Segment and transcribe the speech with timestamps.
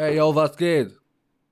[0.00, 0.98] Ey, yo, was geht?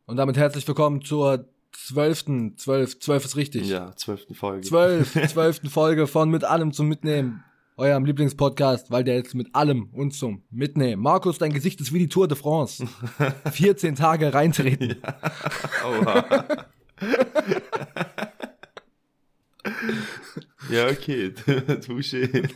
[0.06, 3.68] Und damit herzlich willkommen zur zwölften, zwölf, zwölf ist richtig.
[3.68, 4.66] Ja, zwölften Folge.
[4.66, 7.44] Zwölf, zwölften Folge von Mit allem zum Mitnehmen.
[7.76, 11.02] Eurem Lieblingspodcast, weil der jetzt mit allem und zum Mitnehmen.
[11.02, 12.88] Markus, dein Gesicht ist wie die Tour de France.
[13.52, 14.96] 14 Tage reintreten.
[15.84, 16.46] Oha.
[20.70, 21.34] ja, okay.
[21.86, 22.48] Touché.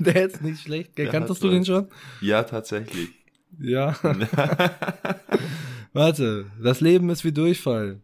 [0.00, 0.96] Der ist nicht schlecht.
[0.96, 1.86] Kanntest du den schon?
[2.20, 3.19] Ja, tatsächlich.
[3.60, 3.96] Ja.
[5.92, 8.00] Warte, das Leben ist wie Durchfall.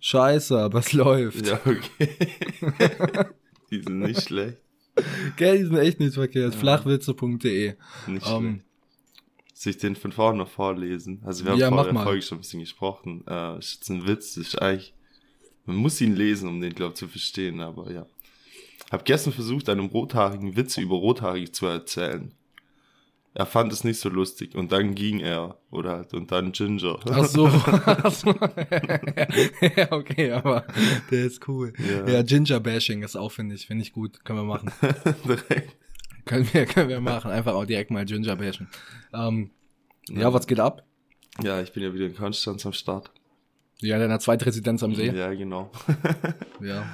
[0.00, 1.46] Scheiße, aber es läuft.
[1.46, 2.08] Ja, okay.
[3.70, 4.58] Die sind nicht schlecht.
[5.36, 6.54] Gell, die sind echt nicht verkehrt.
[6.54, 7.74] Flachwitze.de.
[8.08, 8.64] Nicht Ähm, schlecht.
[9.54, 11.22] Soll ich den von vorne noch vorlesen?
[11.24, 12.04] Also wir haben Ja, vor der mal.
[12.04, 13.24] Folge schon ein bisschen gesprochen.
[13.26, 14.92] Äh, ist ein Witz, ist eigentlich,
[15.64, 18.04] man muss ihn lesen, um den, glaube ich, zu verstehen, aber ja.
[18.90, 22.32] Hab gestern versucht, einem Rothaarigen Witze über Rothaarig zu erzählen.
[23.34, 26.98] Er fand es nicht so lustig und dann ging er, oder halt, und dann Ginger.
[27.10, 27.46] Ach so.
[29.76, 30.66] Ja, okay, aber
[31.10, 31.72] der ist cool.
[31.78, 32.06] Ja.
[32.08, 34.22] Ja, Ginger Bashing ist auch, finde ich, finde ich gut.
[34.24, 34.70] Können wir machen.
[35.24, 35.76] Direkt.
[36.26, 37.30] können wir, können wir machen.
[37.30, 38.68] Einfach auch direkt mal Ginger Bashen.
[39.14, 39.50] Ähm,
[40.10, 40.84] ja, was geht ab?
[41.42, 43.10] Ja, ich bin ja wieder in Konstanz am Start.
[43.80, 45.10] Ja, deiner Zweitresidenz am See.
[45.10, 45.70] Ja, genau.
[46.60, 46.84] Ja.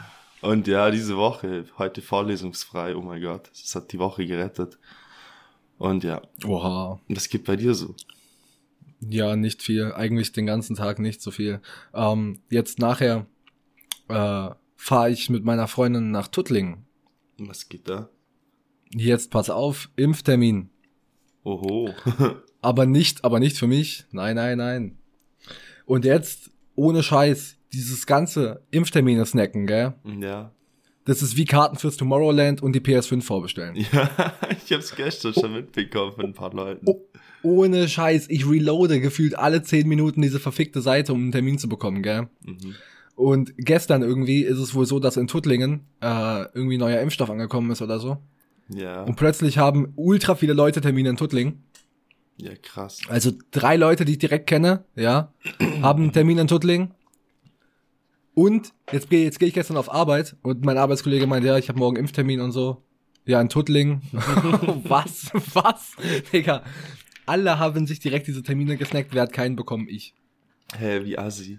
[0.41, 4.79] Und ja, diese Woche, heute vorlesungsfrei, oh mein Gott, das hat die Woche gerettet.
[5.79, 7.01] Und ja, Oha.
[7.09, 7.95] was geht bei dir so?
[9.01, 9.93] Ja, nicht viel.
[9.93, 11.61] Eigentlich den ganzen Tag nicht so viel.
[11.95, 13.27] Ähm, jetzt nachher
[14.09, 16.85] äh, fahre ich mit meiner Freundin nach Tuttlingen.
[17.39, 18.09] Was geht da?
[18.93, 20.71] Jetzt pass auf, Impftermin.
[21.45, 21.91] Oho.
[22.61, 24.05] Aber nicht, aber nicht für mich.
[24.11, 24.99] Nein, nein, nein.
[25.87, 29.95] Und jetzt, ohne Scheiß, dieses ganze Impftermine snacken, gell?
[30.05, 30.53] ja.
[31.09, 33.77] Das ist wie Karten fürs Tomorrowland und die PS5 vorbestellen.
[33.93, 34.11] Ja,
[34.65, 36.85] ich hab's gestern schon mitbekommen von ein paar Leuten.
[36.87, 37.01] Oh,
[37.43, 41.67] ohne Scheiß, ich reloade gefühlt alle 10 Minuten diese verfickte Seite, um einen Termin zu
[41.67, 42.29] bekommen, gell?
[42.45, 42.75] Mhm.
[43.15, 47.71] Und gestern irgendwie ist es wohl so, dass in Tuttlingen äh, irgendwie neuer Impfstoff angekommen
[47.71, 48.19] ist oder so.
[48.69, 51.63] Ja, Und plötzlich haben ultra viele Leute Termine in Tuttlingen.
[52.37, 53.01] ja, krass.
[53.09, 55.33] Also drei Leute, die ich direkt kenne, ja,
[55.81, 56.93] haben einen Termin in Tuttlingen.
[58.39, 61.69] Und jetzt gehe jetzt geh ich gestern auf Arbeit und mein Arbeitskollege meint, ja, ich
[61.69, 62.85] habe morgen Impftermin und so.
[63.27, 64.01] Ja, in Tuttlingen.
[64.13, 65.33] was?
[65.55, 65.97] Was?
[66.33, 66.63] Digga.
[67.27, 69.13] Alle haben sich direkt diese Termine gesnackt.
[69.13, 69.89] Wer hat keinen bekommen?
[69.89, 70.15] Ich.
[70.77, 71.59] Hä, wie assi.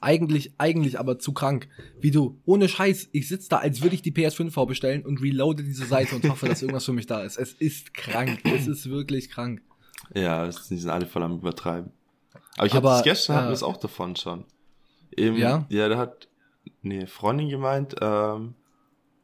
[0.00, 1.68] Eigentlich, eigentlich aber zu krank.
[2.00, 5.62] Wie du, ohne Scheiß, ich sitz da, als würde ich die PS5 vorbestellen und reloade
[5.62, 7.36] diese Seite und hoffe, dass irgendwas für mich da ist.
[7.36, 8.40] Es ist krank.
[8.42, 9.62] Es ist wirklich krank.
[10.12, 11.92] Ja, die sind alle voll am Übertreiben.
[12.56, 14.44] Aber ich hab Aber, das gestern, hatten äh, wir es auch davon schon.
[15.16, 15.66] Eben, Ja?
[15.68, 16.28] Ja, da hat
[16.84, 18.54] eine Freundin gemeint, ähm,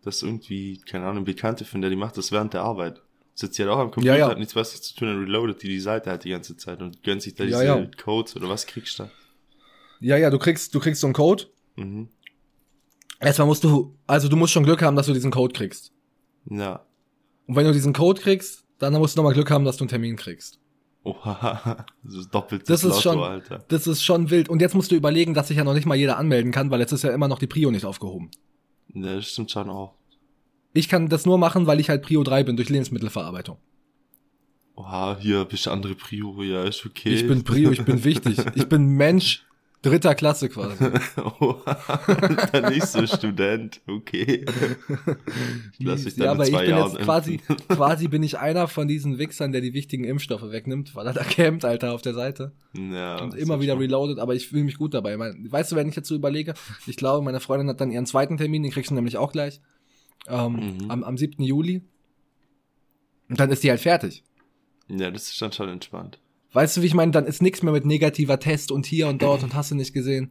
[0.02, 3.02] dass irgendwie, keine Ahnung, Bekannte von der, die macht das während der Arbeit.
[3.34, 4.30] Sitzt ja auch am Computer, Ja, ja.
[4.30, 7.02] hat nichts Besseres zu tun, und reloadet die die Seite halt die ganze Zeit und
[7.02, 7.86] gönnt sich da Ja, diese ja.
[8.02, 9.10] Codes oder was kriegst du da?
[10.00, 11.44] Ja, ja, du kriegst, du kriegst so einen Code.
[11.76, 12.08] Mhm.
[13.20, 15.92] Erstmal musst du, also du musst schon Glück haben, dass du diesen Code kriegst.
[16.50, 16.84] Ja.
[17.46, 19.90] Und wenn du diesen Code kriegst, dann musst du nochmal Glück haben, dass du einen
[19.90, 20.58] Termin kriegst.
[21.04, 23.64] Oha, das ist doppelt Das ist schon, Alter.
[23.68, 24.48] das ist schon wild.
[24.48, 26.80] Und jetzt musst du überlegen, dass sich ja noch nicht mal jeder anmelden kann, weil
[26.80, 28.30] jetzt ist ja immer noch die Prio nicht aufgehoben.
[28.94, 29.94] Ja, das stimmt schon auch.
[30.74, 33.58] Ich kann das nur machen, weil ich halt Prio 3 bin durch Lebensmittelverarbeitung.
[34.74, 37.10] Oha, hier bist du andere Prio, ja, ist okay.
[37.10, 38.38] Ich bin Prio, ich bin wichtig.
[38.54, 39.44] Ich bin Mensch
[39.82, 40.76] dritter Klasse quasi.
[41.40, 42.00] Oha,
[42.52, 44.44] dann nicht so Student, okay.
[45.78, 47.36] Lass ich dann ja, aber ich zwei bin Jahren jetzt quasi,
[47.68, 51.24] quasi bin ich einer von diesen Wichsern, der die wichtigen Impfstoffe wegnimmt, weil er da
[51.24, 52.52] campt, Alter, auf der Seite.
[52.74, 55.18] Ja, und immer wieder schon- reloaded, aber ich fühle mich gut dabei.
[55.18, 56.54] Weißt du, wenn ich jetzt so überlege,
[56.86, 59.60] ich glaube, meine Freundin hat dann ihren zweiten Termin, den kriegst du nämlich auch gleich,
[60.28, 60.90] ähm, Mhm.
[60.90, 61.42] am, am 7.
[61.42, 61.82] Juli.
[63.28, 64.22] Und dann ist die halt fertig.
[64.88, 66.18] Ja, das ist dann schon entspannt.
[66.52, 67.12] Weißt du, wie ich meine?
[67.12, 69.92] Dann ist nichts mehr mit negativer Test und hier und dort und hast du nicht
[69.92, 70.30] gesehen.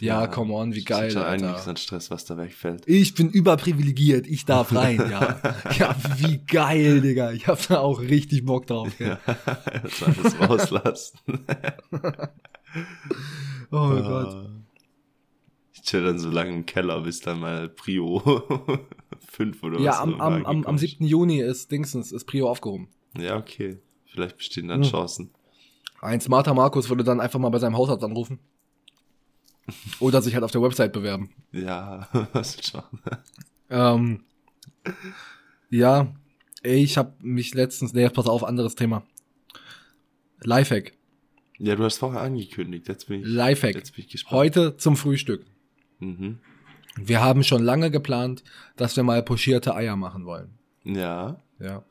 [0.00, 1.46] Ja, come on, wie das ist geil, Alter.
[1.46, 2.84] einiges an Stress, was da wegfällt.
[2.88, 5.40] Ich bin überprivilegiert, ich darf rein, ja.
[5.78, 7.32] Ja, wie geil, Digga.
[7.32, 8.96] Ich hab da auch richtig Bock drauf.
[8.96, 9.18] Gell?
[9.82, 11.18] das alles rauslassen.
[13.70, 14.34] Oh Gott.
[14.34, 14.50] Ah.
[15.74, 18.42] Ich chill dann so lange im Keller, bis dann mal Prio
[19.30, 21.04] 5 oder Ja, was am, auch am, am, am angekommen 7.
[21.06, 22.88] Juni ist Dingsens, ist Prio aufgehoben.
[23.16, 23.78] Ja, okay.
[24.06, 24.90] Vielleicht bestehen dann Hm.
[24.90, 25.30] Chancen.
[26.04, 28.38] Ein smarter Markus würde dann einfach mal bei seinem Hausarzt anrufen.
[30.00, 31.30] Oder sich halt auf der Website bewerben.
[31.50, 32.82] Ja, was schon.
[33.70, 34.24] Ähm,
[35.70, 36.14] ja,
[36.62, 39.02] ich habe mich letztens, nee, pass auf, anderes Thema.
[40.42, 40.92] Lifehack.
[41.58, 42.86] Ja, du hast vorher angekündigt.
[42.86, 43.74] Jetzt bin ich, Lifehack.
[43.74, 44.32] jetzt bin ich gespannt.
[44.32, 45.46] Heute zum Frühstück.
[46.00, 46.38] Mhm.
[46.96, 48.44] Wir haben schon lange geplant,
[48.76, 50.58] dass wir mal pochierte Eier machen wollen.
[50.84, 51.40] Ja.
[51.58, 51.82] Ja.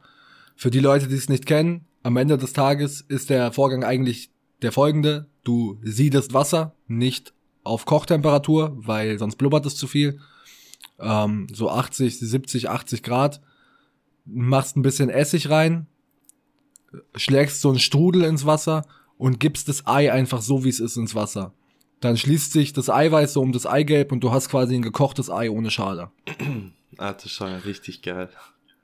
[0.55, 4.29] Für die Leute, die es nicht kennen, am Ende des Tages ist der Vorgang eigentlich
[4.61, 5.27] der folgende.
[5.43, 7.33] Du siedest Wasser, nicht
[7.63, 10.19] auf Kochtemperatur, weil sonst blubbert es zu viel.
[10.99, 13.41] Ähm, so 80, 70, 80 Grad.
[14.25, 15.87] Machst ein bisschen Essig rein,
[17.15, 18.85] schlägst so einen Strudel ins Wasser
[19.17, 21.53] und gibst das Ei einfach so, wie es ist, ins Wasser.
[21.99, 25.29] Dann schließt sich das Eiweiß so um das Eigelb und du hast quasi ein gekochtes
[25.29, 26.11] Ei ohne Schale.
[26.97, 28.29] Ah, das ist schon richtig geil.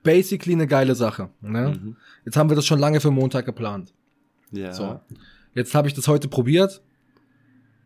[0.02, 1.30] Basically eine geile Sache.
[1.40, 1.78] Ne?
[1.82, 1.96] Mhm.
[2.24, 3.92] Jetzt haben wir das schon lange für Montag geplant.
[4.50, 4.72] Ja.
[4.72, 5.00] So.
[5.54, 6.80] Jetzt habe ich das heute probiert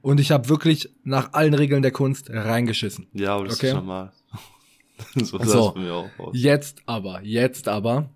[0.03, 3.07] und ich habe wirklich nach allen Regeln der Kunst reingeschissen.
[3.13, 3.69] Ja, aber das Okay.
[3.69, 4.13] ist normal.
[5.17, 5.75] so sah So.
[5.77, 6.31] mir auch aus.
[6.35, 8.11] Jetzt aber, jetzt aber,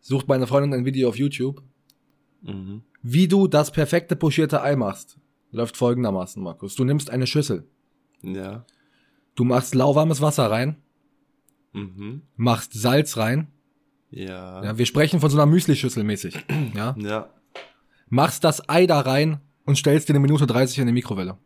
[0.00, 1.62] sucht meine Freundin ein Video auf YouTube,
[2.42, 2.82] Mhm.
[3.02, 5.16] wie du das perfekte pochierte Ei machst.
[5.50, 6.74] Läuft folgendermaßen, Markus.
[6.74, 7.64] Du nimmst eine Schüssel,
[8.22, 8.64] Ja.
[9.36, 10.76] du machst lauwarmes Wasser rein,
[11.74, 12.22] Mhm.
[12.36, 13.48] machst Salz rein.
[14.10, 14.62] Ja.
[14.64, 16.38] Ja, wir sprechen von so einer Müslischüssel mäßig.
[16.74, 17.28] Ja, Ja.
[18.08, 21.36] machst das Ei da rein und stellst dir eine Minute 30 in die Mikrowelle.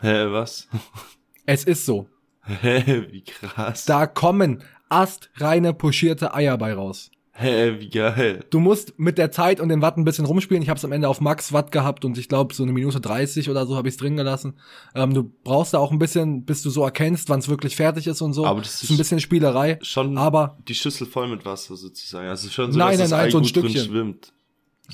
[0.00, 0.68] Hä, was?
[1.46, 2.08] Es ist so.
[2.42, 3.86] Hä, wie krass.
[3.86, 7.10] Da kommen astreine pochierte Eier bei raus.
[7.40, 8.44] Hä, wie geil.
[8.50, 10.60] Du musst mit der Zeit und dem Watt ein bisschen rumspielen.
[10.62, 13.00] Ich habe es am Ende auf Max Watt gehabt und ich glaube so eine Minute
[13.00, 14.54] 30 oder so habe ich es drin gelassen.
[14.94, 18.08] Ähm, du brauchst da auch ein bisschen, bis du so erkennst, wann es wirklich fertig
[18.08, 18.44] ist und so.
[18.44, 19.78] Aber das ist ein ist- bisschen Spielerei.
[19.82, 22.26] Schon Aber die Schüssel voll mit Wasser sozusagen.
[22.26, 23.84] Also schon so, Nein, dass nein, das nein, Ei so ein Stückchen.
[23.84, 24.32] schwimmt.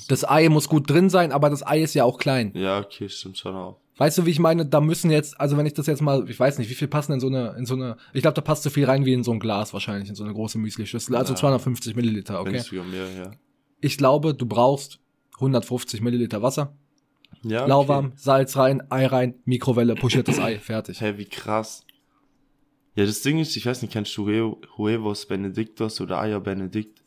[0.07, 2.51] das Ei muss gut drin sein, aber das Ei ist ja auch klein.
[2.53, 3.77] Ja, okay, stimmt schon auch.
[3.97, 4.65] Weißt du, wie ich meine?
[4.65, 7.13] Da müssen jetzt, also wenn ich das jetzt mal, ich weiß nicht, wie viel passen
[7.13, 9.23] in so eine, in so eine, ich glaube, da passt so viel rein wie in
[9.23, 11.15] so ein Glas wahrscheinlich, in so eine große Müsli-Schüssel.
[11.15, 11.37] Also Ja.
[11.39, 12.61] 250 Milliliter, okay?
[12.91, 13.31] mehr, ja.
[13.79, 14.99] Ich glaube, du brauchst
[15.35, 16.75] 150 Milliliter Wasser,
[17.43, 17.69] Ja, okay.
[17.69, 20.99] lauwarm, Salz rein, Ei rein, Mikrowelle, pochiertes Ei, fertig.
[20.99, 21.85] Hä, wie krass.
[22.95, 27.01] Ja, das Ding ist, ich weiß nicht, kennst du Hue- Huevos Benedictos oder Eier Benedikt?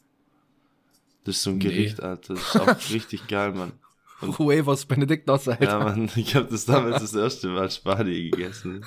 [1.24, 1.64] Das ist so ein Nee.
[1.64, 2.34] Gericht, Alter.
[2.34, 3.72] Das ist auch richtig geil, Mann.
[4.20, 5.64] Huevos Benedictos, Alter.
[5.64, 8.84] Ja, Mann, ich habe das damals das erste Mal Spanien gegessen.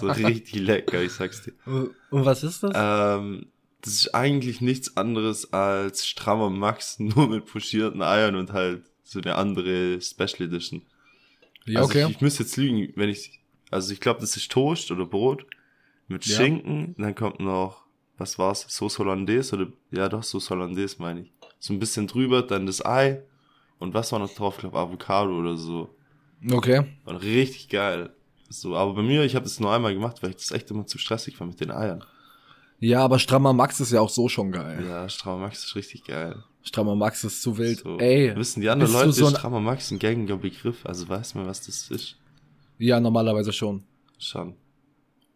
[0.00, 1.52] So richtig lecker, ich sag's dir.
[1.64, 2.72] Und was ist das?
[2.74, 3.46] Ähm,
[3.82, 9.20] das ist eigentlich nichts anderes als strammer Max, nur mit pochierten Eiern und halt so
[9.20, 10.82] eine andere Special Edition.
[11.64, 12.04] ja, also okay.
[12.04, 13.40] ich, ich müsste jetzt lügen, wenn ich,
[13.70, 15.46] also ich glaube, das ist Toast oder Brot
[16.08, 16.36] mit Ja.
[16.36, 17.84] Schinken, dann kommt noch,
[18.16, 21.32] was war's, Sauce Hollandaise oder, ja doch, Sauce Hollandaise meine ich.
[21.60, 23.22] So ein bisschen drüber, dann das Ei
[23.78, 25.88] und was war noch drauf, ich glaube Avocado oder so.
[26.52, 26.84] okay.
[27.04, 28.10] Und richtig geil.
[28.50, 30.86] So, aber bei mir, ich habe das nur einmal gemacht, weil ich das echt immer
[30.86, 32.02] zu stressig war mit den Eiern.
[32.80, 34.84] Ja, aber strammer Max ist ja auch so schon geil.
[34.88, 36.44] Ja, Strammer Max ist richtig geil.
[36.62, 37.80] Strammer Max ist zu wild.
[37.80, 41.34] So, Ey, wissen die anderen Leute, so ein- Strammer Max ein gängiger Begriff, also weiß
[41.34, 42.16] man, was das ist.
[42.78, 43.82] ja, normalerweise schon.
[44.18, 44.54] Schon.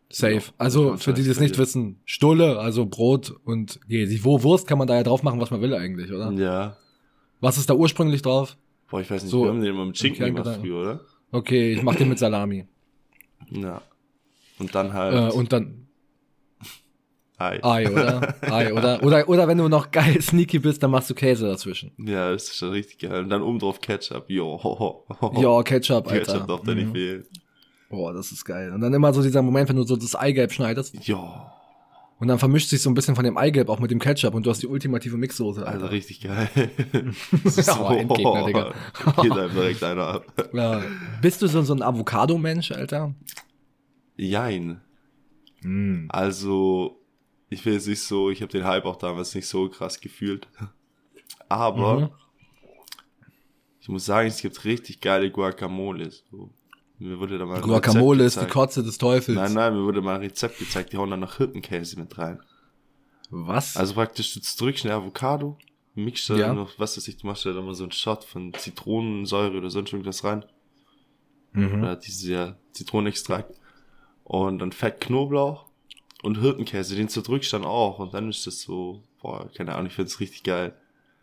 [0.09, 0.35] Safe.
[0.37, 4.43] Ja, Also, für die, die es nicht wissen, Stulle, also Brot und nee, die Wo-
[4.43, 6.31] Wurst kann man da ja drauf machen, was man will eigentlich, oder?
[6.33, 6.77] Ja.
[7.43, 8.57] Was ist da ursprünglich drauf?
[8.91, 10.67] Boah, ich weiß nicht, So, wir haben den immer mit Schinken kleinen gemacht Gedanken.
[10.67, 11.01] früher, oder?
[11.33, 12.67] Okay, ich mach den mit Salami.
[13.51, 13.83] Ja.
[14.59, 15.79] Und dann halt äh, und dann
[17.39, 17.59] Ei.
[17.65, 18.35] Ei, oder?
[18.43, 19.03] Ei, oder?
[19.03, 21.91] Oder, oder wenn du noch geil sneaky bist, dann machst du Käse dazwischen.
[21.99, 23.25] Ja, das ist schon richtig geil.
[23.25, 24.27] Und dann oben drauf Ketchup.
[24.31, 24.61] Jo.
[24.63, 25.33] ho, ho.
[25.43, 26.33] Ja, Ketchup, Alter.
[26.33, 26.93] Ketchup darf da nicht Mhm.
[26.93, 27.27] fehlen.
[27.91, 28.73] Boah, das ist geil.
[28.73, 31.29] Und dann immer so dieser Moment, wenn du so das Eigelb schneidest Jo.
[32.23, 34.47] Und dann vermischt sich so ein bisschen von dem Eigelb auch mit dem Ketchup und
[34.47, 35.91] du hast die ultimative Mixsoße, Also Alter.
[35.93, 36.49] richtig geil.
[37.45, 38.75] Ist Ja, Endgegner, Digga.
[39.23, 40.51] Geht einem direkt einer ab.
[40.53, 40.85] Ja.
[41.21, 43.13] Bist du so, so ein Avocado-Mensch, Alter?
[44.17, 44.81] Jein.
[45.63, 46.07] Mm.
[46.11, 47.01] Also,
[47.51, 50.47] ich will jetzt nicht so, ich habe den Hype auch damals nicht so krass gefühlt.
[51.49, 52.09] Aber Mhm.
[53.81, 56.11] ich muss sagen, es gibt richtig geile Guacamole.
[56.31, 56.51] So.
[57.03, 58.47] Mir wurde da mal Guacamole ist die.
[58.47, 59.37] Kotze des Teufels.
[59.37, 62.41] Nein, nein, mir wurde mal ein Rezept gezeigt, die hauen dann noch Hirtenkäse mit rein.
[63.31, 63.77] Was?
[63.77, 65.59] Also praktisch, du drückst eine Avocado,
[65.95, 66.53] mixt da Ja.
[66.53, 69.71] noch, was weiß ich, du machst da dann mal so einen Shot von Zitronensäure oder
[69.71, 70.45] sonst irgendwas rein.
[71.53, 71.81] mhm.
[71.83, 73.55] Oder diese Zitronenextrakt.
[74.25, 75.67] Und dann Fett Knoblauch
[76.23, 77.99] und Hirtenkäse, den zerdrückst dann auch.
[77.99, 80.75] Und dann ist das so, boah, keine Ahnung, ich find's richtig geil.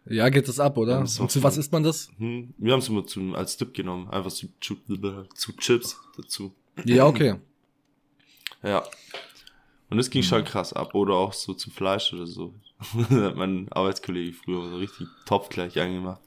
[0.10, 0.94] Ja, geht das ab, oder?
[0.94, 2.10] Ja, und zu was isst man das?
[2.18, 4.76] Hm, wir haben es immer zum, als Dip genommen, einfach zu, zu,
[5.36, 6.54] zu Chips dazu.
[6.86, 7.36] Ja, okay.
[8.64, 8.84] Ja.
[9.90, 10.94] Und das ging schon krass ab.
[10.94, 12.54] Oder auch so zum Fleisch oder so.
[13.10, 16.22] hat mein Arbeitskollege früher so richtig Topf gleich angemacht.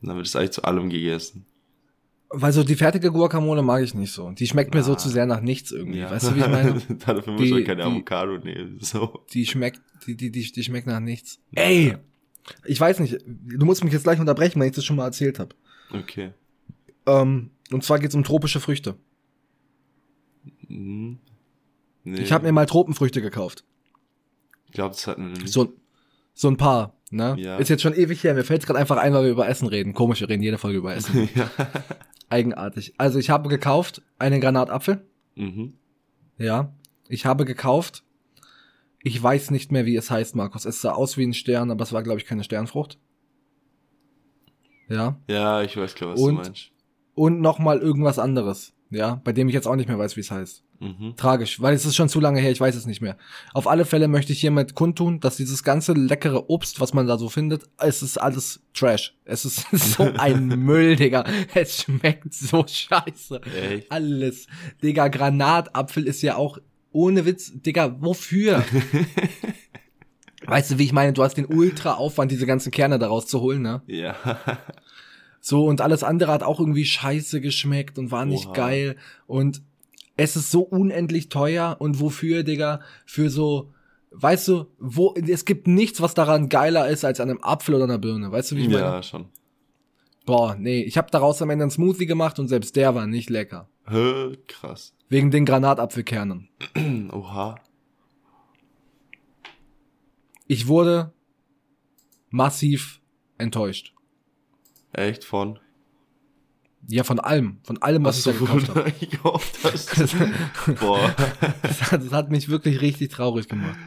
[0.00, 1.44] Und dann wird es eigentlich zu allem gegessen.
[2.30, 4.30] Weil so die fertige Guacamole mag ich nicht so.
[4.30, 4.96] Die schmeckt mir so Ah.
[4.98, 5.98] zu sehr nach nichts irgendwie.
[5.98, 6.10] Ja.
[6.10, 6.80] Weißt du, wie ich meine?
[7.04, 8.78] Dafür muss man keine die- Avocado nehmen.
[8.80, 9.24] So.
[9.32, 11.38] Die schmeckt, die, die, die, die schmeckt nach nichts.
[11.52, 11.96] Ey!
[12.64, 15.38] Ich weiß nicht, du musst mich jetzt gleich unterbrechen, wenn ich das schon mal erzählt
[15.38, 15.54] habe.
[15.92, 16.32] Okay.
[17.06, 18.96] Ähm, und zwar geht's um tropische Früchte.
[20.68, 21.18] Mhm.
[22.04, 22.20] Nee.
[22.20, 23.64] Ich habe mir mal Tropenfrüchte gekauft.
[24.66, 25.52] ich glaube, das hatten wir nicht.
[25.52, 25.74] So,
[26.34, 26.96] so ein paar.
[27.10, 27.34] Ne?
[27.38, 27.56] Ja.
[27.56, 28.34] Ist jetzt schon ewig her.
[28.34, 29.94] Mir fällt gerade einfach ein, weil wir über Essen reden.
[29.94, 31.28] Komisch, wir reden jede Folge über Essen.
[31.34, 31.50] ja.
[32.28, 32.94] Eigenartig.
[32.98, 35.04] Also ich habe gekauft einen Granatapfel.
[35.34, 35.74] Mhm.
[36.38, 36.72] Ja.
[37.08, 38.04] Ich habe gekauft.
[39.02, 40.64] Ich weiß nicht mehr, wie es heißt, Markus.
[40.66, 42.98] Es sah aus wie ein Stern, aber es war, glaube ich, keine Sternfrucht.
[44.88, 45.16] Ja.
[45.28, 46.70] Ja, ich weiß klar, was Und- du meinst.
[47.14, 48.72] Und noch mal irgendwas anderes.
[48.88, 49.20] Ja.
[49.24, 50.64] Bei dem ich jetzt auch nicht mehr weiß, wie es heißt.
[50.80, 51.14] Mhm.
[51.16, 53.18] Tragisch, weil es ist schon zu lange her, ich weiß es nicht mehr.
[53.52, 57.18] Auf alle Fälle möchte ich hiermit kundtun, dass dieses ganze leckere Obst, was man da
[57.18, 59.14] so findet, es ist alles Trash.
[59.24, 61.24] Es ist so ein Müll, Digga.
[61.54, 63.42] Es schmeckt so scheiße.
[63.54, 63.92] Echt?
[63.92, 64.46] Alles.
[64.82, 66.58] Digga, Granatapfel ist ja auch
[66.92, 68.64] ohne Witz, Digga, wofür?
[70.46, 71.12] weißt du, wie ich meine?
[71.12, 73.82] Du hast den Ultra-Aufwand, diese ganzen Kerne daraus zu holen, ne?
[73.86, 74.16] Ja.
[75.40, 78.54] So, und alles andere hat auch irgendwie scheiße geschmeckt und war nicht Oha.
[78.54, 78.96] geil.
[79.26, 79.62] Und
[80.16, 81.76] es ist so unendlich teuer.
[81.78, 82.80] Und wofür, Digga?
[83.06, 83.72] Für so,
[84.10, 87.84] weißt du, wo, es gibt nichts, was daran geiler ist als an einem Apfel oder
[87.84, 88.30] einer Birne.
[88.30, 88.80] Weißt du, wie ich meine?
[88.80, 89.26] ja, schon.
[90.26, 93.30] Boah, nee, ich habe daraus am Ende einen Smoothie gemacht und selbst der war nicht
[93.30, 93.68] lecker.
[93.90, 94.94] Hä, krass.
[95.08, 96.48] Wegen den Granatapfelkernen.
[97.12, 97.56] Oha.
[100.46, 101.12] Ich wurde
[102.30, 103.00] massiv
[103.38, 103.94] enttäuscht.
[104.92, 105.58] Echt von?
[106.88, 107.58] Ja, von allem.
[107.64, 108.90] Von allem, was ich da gekauft habe.
[108.92, 110.16] gekauft hast.
[110.80, 111.14] Boah,
[111.62, 113.78] Das hat, das hat mich wirklich richtig traurig gemacht.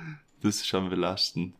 [0.41, 1.55] das ist schon belastend.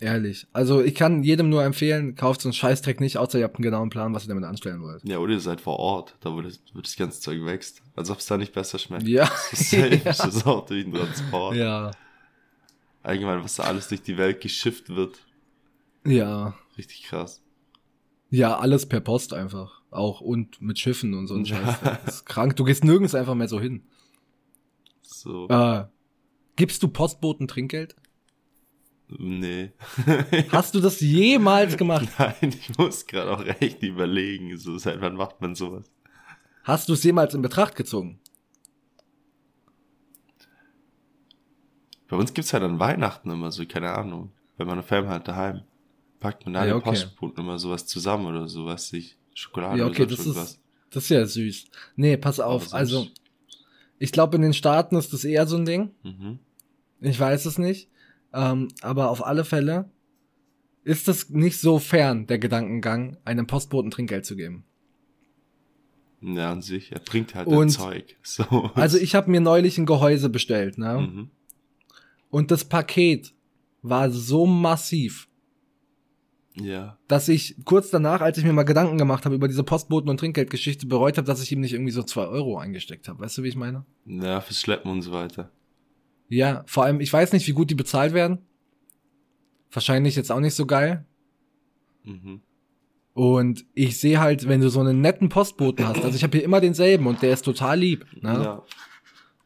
[0.00, 0.46] Ehrlich.
[0.54, 3.64] Also ich kann jedem nur empfehlen, kauft so einen Scheißdreck nicht, außer ihr habt einen
[3.64, 5.06] genauen Plan, was ihr damit anstellen wollt.
[5.06, 7.82] Ja, oder ihr seid vor Ort, da das, wo das ganze Zeug wächst.
[7.94, 9.06] Als ob es da nicht besser schmeckt.
[9.06, 9.30] Ja.
[9.50, 11.56] Das ist auch wie ein Transport.
[11.56, 11.90] ja.
[13.02, 15.18] Allgemein, was da alles durch die Welt geschifft wird.
[16.04, 16.54] Ja.
[16.76, 17.42] Richtig krass.
[18.30, 19.82] Ja, alles per Post einfach.
[19.90, 21.44] Auch und mit Schiffen und so ein.
[21.44, 21.78] Scheiß.
[22.04, 22.56] Das ist krank.
[22.56, 23.82] Du gehst nirgends einfach mehr so hin.
[25.02, 25.48] So.
[25.48, 25.86] Äh,
[26.56, 27.96] gibst du Postboten Trinkgeld?
[29.18, 29.72] Nee.
[30.52, 32.08] Hast du das jemals gemacht?
[32.18, 34.56] Nein, ich muss gerade auch echt überlegen.
[34.56, 35.90] So, seit wann macht man sowas?
[36.64, 38.20] Hast du es jemals in Betracht gezogen?
[42.08, 44.32] Bei uns gibt's halt an Weihnachten immer so, keine Ahnung.
[44.56, 45.62] Wenn man eine Family halt daheim
[46.20, 46.90] packt man da Ja, den okay.
[46.90, 51.04] Postboten immer sowas zusammen oder sowas, sich Schokolade Ja, okay, oder das sonst ist, das
[51.04, 51.64] ist ja süß.
[51.96, 52.72] Nee, pass auf.
[52.74, 53.08] Also,
[53.98, 55.90] ich glaube, in den Staaten ist das eher so ein Ding.
[56.02, 56.38] Mhm.
[57.00, 57.88] Ich weiß es nicht.
[58.32, 59.90] Ähm, aber auf alle Fälle
[60.84, 64.64] ist es nicht so fern, der Gedankengang, einem Postboten Trinkgeld zu geben.
[66.22, 66.92] Ja, an sich.
[66.92, 68.16] Er bringt halt Und- Zeug.
[68.22, 68.44] So.
[68.74, 71.00] Also ich habe mir neulich ein Gehäuse bestellt, ne?
[71.00, 71.30] Mhm.
[72.30, 73.34] Und das Paket
[73.82, 75.28] war so massiv,
[76.54, 76.98] Ja.
[77.08, 80.18] dass ich kurz danach, als ich mir mal Gedanken gemacht habe über diese Postboten- und
[80.20, 83.18] Trinkgeldgeschichte, bereut habe, dass ich ihm nicht irgendwie so zwei Euro eingesteckt habe.
[83.20, 83.84] Weißt du, wie ich meine?
[84.06, 85.50] Ja, fürs Schleppen und so weiter.
[86.30, 88.38] Ja, vor allem, ich weiß nicht, wie gut die bezahlt werden.
[89.72, 91.04] Wahrscheinlich jetzt auch nicht so geil.
[92.04, 92.40] Mhm.
[93.12, 96.44] Und ich sehe halt, wenn du so einen netten Postboten hast, also ich habe hier
[96.44, 98.32] immer denselben und der ist total lieb, ne?
[98.32, 98.62] Ja.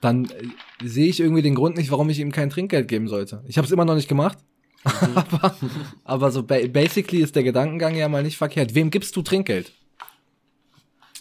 [0.03, 3.43] dann äh, sehe ich irgendwie den Grund nicht, warum ich ihm kein Trinkgeld geben sollte.
[3.49, 4.39] Ich habe es immer noch nicht gemacht.
[5.15, 5.57] aber,
[6.05, 8.75] aber so ba basically ist der Gedankengang ja mal nicht verkehrt.
[8.75, 9.73] Wem gibst du Trinkgeld?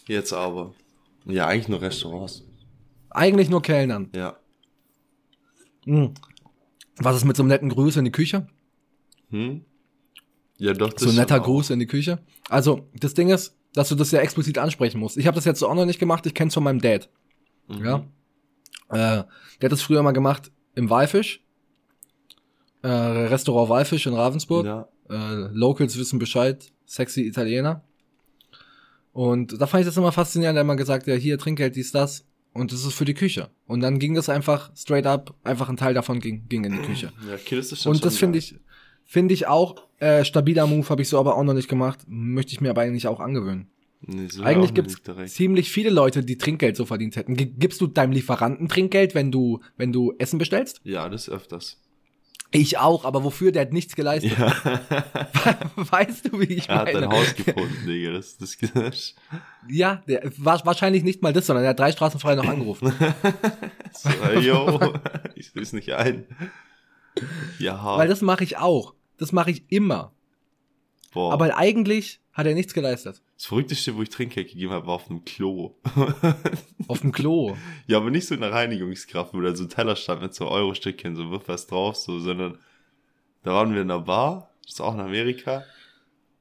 [0.06, 0.74] Jetzt aber.
[1.24, 2.44] Ja, eigentlich nur Restaurants.
[3.08, 4.10] Eigentlich nur Kellnern.
[4.14, 4.36] Ja.
[5.84, 6.14] Hm.
[6.96, 8.46] Was ist mit so einem netten Gruß in die Küche?
[9.30, 9.64] Hm?
[10.58, 11.40] Ja, doch, das So ein netter.
[11.40, 12.20] Gruß in die Küche.
[12.48, 15.16] Also, das Ding ist, dass du das ja explizit ansprechen musst.
[15.16, 17.08] Ich habe das jetzt so auch noch nicht gemacht, ich kenne es von meinem Dad.
[17.68, 17.84] Mhm.
[17.84, 17.96] Ja.
[18.90, 19.24] Äh,
[19.60, 21.42] der hat das früher mal gemacht im Walfisch.
[22.82, 24.66] Äh, Restaurant Walfisch in Ravensburg.
[24.66, 24.88] Ja.
[25.10, 27.82] Äh, Locals wissen Bescheid, sexy Italiener.
[29.12, 31.92] Und da fand ich das immer faszinierend, er hat immer gesagt, ja, hier Trinkgeld, dies,
[31.92, 32.26] das.
[32.54, 33.50] Und das ist für die Küche.
[33.66, 36.78] Und dann ging das einfach straight up, einfach ein Teil davon ging, ging in die
[36.86, 37.12] Küche.
[37.28, 38.54] Ja, okay, das ist schon Und das finde ich,
[39.04, 42.00] finde ich auch, äh, stabiler Move, habe ich so aber auch noch nicht gemacht.
[42.06, 43.66] Möchte ich mir aber eigentlich auch angewöhnen.
[44.06, 45.30] Nee, so Eigentlich nicht direkt.
[45.30, 47.36] ziemlich viele Leute, die Trinkgeld so verdient hätten.
[47.36, 50.80] Gi- Gibst du deinem Lieferanten Trinkgeld, wenn du, wenn du Essen bestellst?
[50.84, 51.80] Ja, das öfters.
[52.54, 53.50] Ich auch, aber wofür?
[53.50, 54.38] Der hat nichts geleistet.
[54.38, 54.54] Ja.
[55.76, 57.08] Weißt du, wie ich er hat meine?
[57.08, 58.12] ein Haus gefunden, Digga.
[58.12, 59.14] Das, das, das
[59.68, 62.92] Ja, der, war, wahrscheinlich nicht mal das, sondern er hat drei Straßen frei noch angerufen.
[63.92, 64.08] so,
[64.38, 64.94] yo,
[65.34, 66.26] ich sehe es nicht ein.
[67.58, 68.94] Ja, Weil das mache ich auch.
[69.18, 70.12] Das mache ich immer.
[71.12, 71.32] boah.
[71.32, 73.20] Aber eigentlich hat er nichts geleistet.
[73.44, 75.74] Das Verrückteste, wo ich Trinkgeld gegeben habe, war auf einem Klo.
[76.88, 77.56] Auf dem Klo.
[77.86, 80.48] ja, aber nicht so in der Reinigungskraft, wo da so ein Teller stand mit so
[80.48, 82.58] Euro-Stückchen, so wirf was drauf, so, sondern
[83.42, 85.62] da waren wir in einer Bar, das ist auch in Amerika.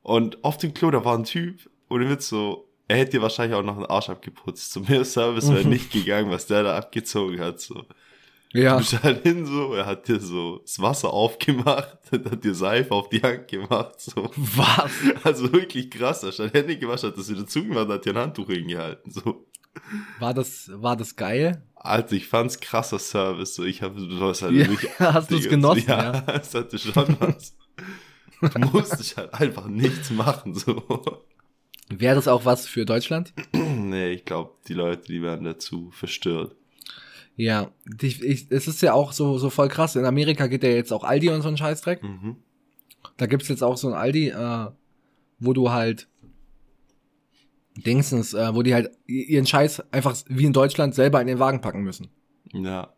[0.01, 3.57] Und auf dem Klo, da war ein Typ, ohne Witz so, er hätte dir wahrscheinlich
[3.57, 4.71] auch noch einen Arsch abgeputzt.
[4.71, 7.85] Zu mehr Service wäre nicht gegangen, was der da abgezogen hat, so.
[8.53, 8.73] Ja.
[8.73, 12.93] Du bist halt hin so, er hat dir so das Wasser aufgemacht, hat dir Seife
[12.93, 14.29] auf die Hand gemacht, so.
[14.35, 14.91] Was?
[15.23, 18.47] Also wirklich krass, er hat Hände gewaschen, hat das wieder zugemacht, hat dir ein Handtuch
[18.47, 19.47] hingehalten, so.
[20.19, 21.63] War das, war das geil?
[21.75, 23.63] Alter, ich fand's krasser Service, so.
[23.63, 26.23] Ich habe, du hast halt Ja, wirklich, hast du's Digga, genossen, Ja, ja?
[26.35, 27.55] es hatte schon was.
[28.39, 30.83] Du musstest halt einfach nichts machen, so.
[31.89, 33.33] Wäre das auch was für Deutschland?
[33.53, 36.55] Nee, ich glaube, die Leute, die werden dazu verstört.
[37.35, 37.71] Ja,
[38.01, 39.95] ich, ich, es ist ja auch so, so voll krass.
[39.95, 42.03] In Amerika geht ja jetzt auch Aldi und so ein Scheißdreck.
[42.03, 42.35] Mhm.
[43.17, 44.67] Da gibt's jetzt auch so ein Aldi, äh,
[45.39, 46.07] wo du halt
[47.75, 51.61] Dingsens, äh, wo die halt ihren Scheiß einfach wie in Deutschland selber in den Wagen
[51.61, 52.09] packen müssen.
[52.53, 52.93] Ja,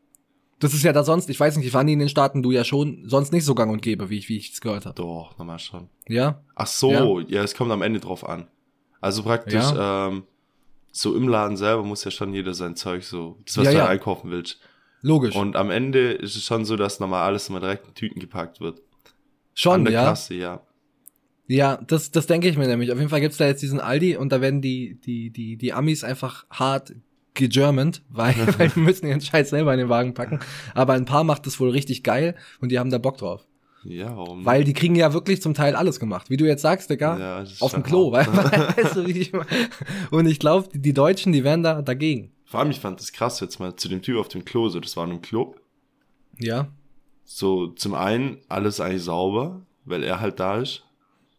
[0.60, 2.52] Das ist ja da sonst, ich weiß nicht, ich war nie in den Staaten, du
[2.52, 4.96] ja schon, sonst nicht so gang und gäbe, wie ich, wie ich es gehört habe.
[4.96, 5.90] doch, nochmal schon.
[6.10, 6.44] Ja?
[6.56, 7.42] Ach so, ja.
[7.44, 8.48] es kommt am Ende drauf an.
[9.00, 10.24] Also praktisch, ähm,
[10.96, 13.78] so im Laden selber muss ja schon jeder sein Zeug so, das was Ja, du
[13.78, 13.88] ja.
[13.88, 14.60] einkaufen willst.
[15.02, 15.36] Logisch.
[15.36, 18.60] Und am Ende ist es schon so, dass nochmal alles immer direkt in Tüten gepackt
[18.60, 18.80] wird.
[18.80, 18.84] An
[19.54, 20.04] schon, der ja.
[20.06, 20.62] Kasse, ja.
[21.48, 22.92] Ja, das, das denke ich mir nämlich.
[22.92, 25.74] Auf jeden Fall gibt's da jetzt diesen Aldi und da werden die, die, die, die
[25.74, 26.96] Amis einfach hart
[27.36, 30.40] gegermant, weil, weil die müssen ihren Scheiß selber in den Wagen packen.
[30.74, 33.46] Aber ein paar macht das wohl richtig geil und die haben da Bock drauf.
[33.88, 34.44] Ja, warum?
[34.46, 36.30] Weil die kriegen ja wirklich zum Teil alles gemacht.
[36.30, 38.12] Wie du jetzt sagst, Digga, Ja, auf dem Klo.
[38.12, 38.78] Weil, hart.
[38.78, 39.46] weißt du, wie ich meine?
[40.12, 42.32] Und ich glaube, die, die Deutschen, die wären da dagegen.
[42.46, 44.80] Vor allem, ich fand das krass jetzt mal zu dem Typ auf dem Klo, so,
[44.80, 45.62] das war in einem Club.
[46.40, 46.68] Ja,
[47.24, 50.84] So, zum einen, alles eigentlich sauber, weil er halt da ist.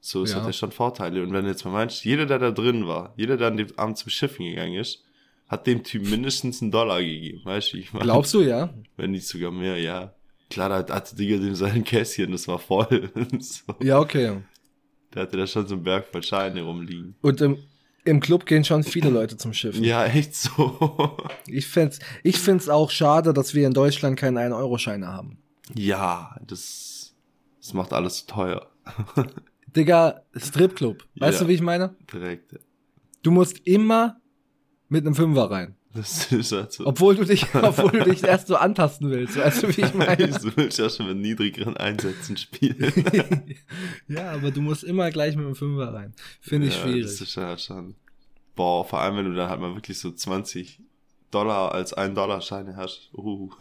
[0.00, 0.38] So, es Ja.
[0.38, 1.22] hat ja schon Vorteile.
[1.22, 3.68] Und wenn du jetzt mal meinst, jeder, der da drin war, jeder, der an dem
[3.76, 5.02] Abend zum Schiffen gegangen ist,
[5.48, 7.40] hat dem Typ mindestens einen Dollar gegeben.
[7.44, 8.04] Weißt du, wie ich meine?
[8.04, 8.70] glaubst du, ja?
[8.96, 10.12] Wenn nicht sogar mehr, ja.
[10.50, 13.10] Klar, da hatte Digga dem sein Kästchen, das war voll.
[13.40, 13.74] so.
[13.82, 14.38] Ja, okay.
[15.14, 17.14] Der hatte da schon so einen Berg voll Scheine rumliegen.
[17.22, 17.58] Und im,
[18.04, 19.76] im Club gehen schon viele Leute zum Schiff.
[19.78, 21.16] Ja, echt so.
[21.46, 25.38] Ich find's, ich find's auch schade, dass wir in Deutschland keine 1-Euro-Scheine haben.
[25.74, 27.14] ja, das,
[27.60, 28.66] das macht alles zu teuer.
[29.76, 31.04] Digga, Stripclub.
[31.16, 31.44] Weißt Ja.
[31.44, 31.94] du, wie ich meine?
[32.12, 32.56] Direkt.
[33.22, 34.20] Du musst immer
[34.88, 35.74] mit einem Fünfer rein.
[35.96, 36.86] Das ist halt so.
[36.86, 39.36] Obwohl du dich, obwohl du dich erst so antasten willst.
[39.36, 40.28] Weißt du, wie ich meine?
[40.28, 42.92] Du willst ja schon mit niedrigeren Einsätzen spielen.
[44.08, 46.14] ja, aber du musst immer gleich mit einem Fünfer rein.
[46.40, 47.02] Finde ich Ja, schwierig.
[47.02, 47.94] Das ist halt schon.
[48.54, 50.80] Boah, vor allem, wenn du dann halt mal wirklich so 20
[51.30, 53.10] Dollar als 1 Dollar Scheine hast.
[53.14, 53.50] Uh.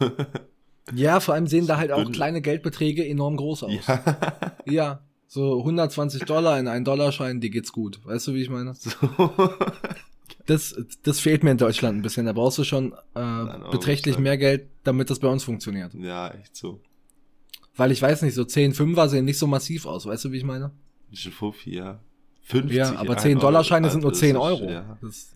[0.94, 3.72] Ja, vor allem sehen da halt auch kleine Geldbeträge enorm groß aus.
[3.88, 4.56] Ja.
[4.66, 5.00] ja.
[5.26, 7.98] so 120 Dollar in einen Dollarschein, dir geht's gut.
[8.04, 8.74] Weißt du, wie ich meine?
[8.74, 8.90] So.
[10.46, 12.26] Das, das fehlt mir in Deutschland ein bisschen.
[12.26, 15.92] Da brauchst du schon äh, beträchtlich mehr Geld, damit das bei uns funktioniert.
[15.94, 16.80] ja, echt so.
[17.74, 20.06] Weil ich weiß nicht, so 10 Fünfer sehen nicht so massiv aus.
[20.06, 20.66] Weißt du, wie ich meine?
[20.66, 20.72] Ein
[21.10, 22.00] bisschen Fuffi, ja.
[22.42, 22.76] 50.
[22.76, 24.70] Ja, aber ein 10 Euro, Dollarscheine sind nur Alter, 10 das Euro.
[24.70, 25.34] Ja, Das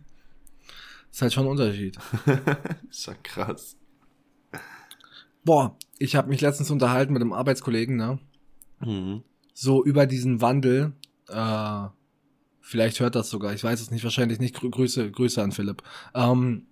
[1.13, 1.99] ist halt schon ein Unterschied.
[2.91, 3.77] ist ja krass.
[5.45, 8.19] Boah, ich habe mich letztens unterhalten mit einem Arbeitskollegen, ne?
[8.81, 9.23] Mhm.
[9.53, 10.93] So über diesen Wandel.
[11.29, 11.87] Äh,
[12.61, 14.55] vielleicht hört das sogar, ich weiß es nicht, wahrscheinlich nicht.
[14.55, 15.83] Grü Grüße, Grüße an Philipp.
[16.15, 16.67] Ähm,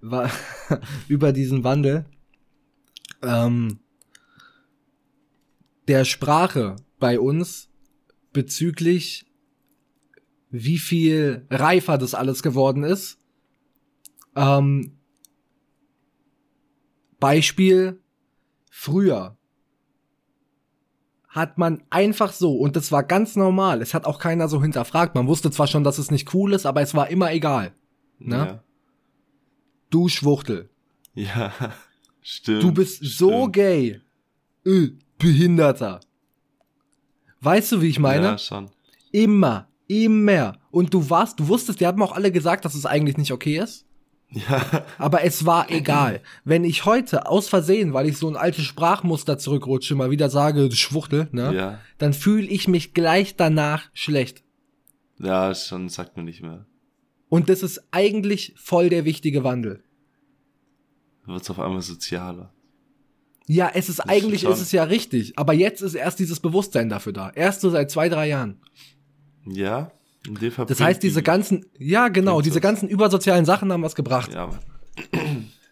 [0.00, 0.30] war,
[1.08, 2.04] über diesen Wandel
[3.22, 3.80] ähm,
[5.88, 7.68] der Sprache bei uns
[8.32, 9.26] bezüglich
[10.50, 13.18] wie viel reifer das alles geworden ist.
[14.34, 14.98] Ähm,
[17.18, 18.00] Beispiel
[18.70, 19.36] früher
[21.36, 25.14] hat man einfach so, und das war ganz normal, es hat auch keiner so hinterfragt,
[25.14, 27.72] man wusste zwar schon, dass es nicht cool ist, aber es war immer egal.
[28.18, 28.62] Ne?
[29.90, 30.70] Du Schwuchtel,
[31.14, 31.52] Ja.
[31.60, 31.72] ja.
[32.22, 32.62] Stimmt.
[32.64, 33.52] du bist so stimmt.
[33.52, 34.00] gay,
[34.64, 36.00] äh, Behinderter.
[37.40, 38.24] Weißt du, wie ich meine?
[38.24, 38.68] Ja, schon.
[39.12, 40.58] Immer, immer.
[40.72, 43.58] Und du warst, du wusstest, die haben auch alle gesagt, dass es eigentlich nicht okay
[43.58, 43.85] ist.
[44.30, 44.84] Ja.
[44.98, 46.20] Aber es war egal.
[46.44, 50.70] Wenn ich heute aus Versehen, weil ich so ein altes Sprachmuster zurückrutsche, mal wieder sage,
[50.72, 51.54] Schwuchtel, ne?
[51.54, 51.78] Ja.
[51.98, 54.42] Dann fühle ich mich gleich danach schlecht.
[55.18, 56.66] Ja, schon sagt man nicht mehr.
[57.28, 59.82] Und das ist eigentlich voll der wichtige Wandel.
[61.24, 62.52] Dann wird's auf einmal sozialer.
[63.48, 65.38] Ja, es ist eigentlich, schon- ist es ja richtig.
[65.38, 67.30] Aber jetzt ist erst dieses Bewusstsein dafür da.
[67.30, 68.60] Erst so seit zwei, drei Jahren.
[69.46, 69.92] Ja.
[70.66, 74.32] Das heißt, diese die- ganzen, ja genau, diese ganzen übersozialen Sachen haben was gebracht.
[74.32, 74.50] Ja,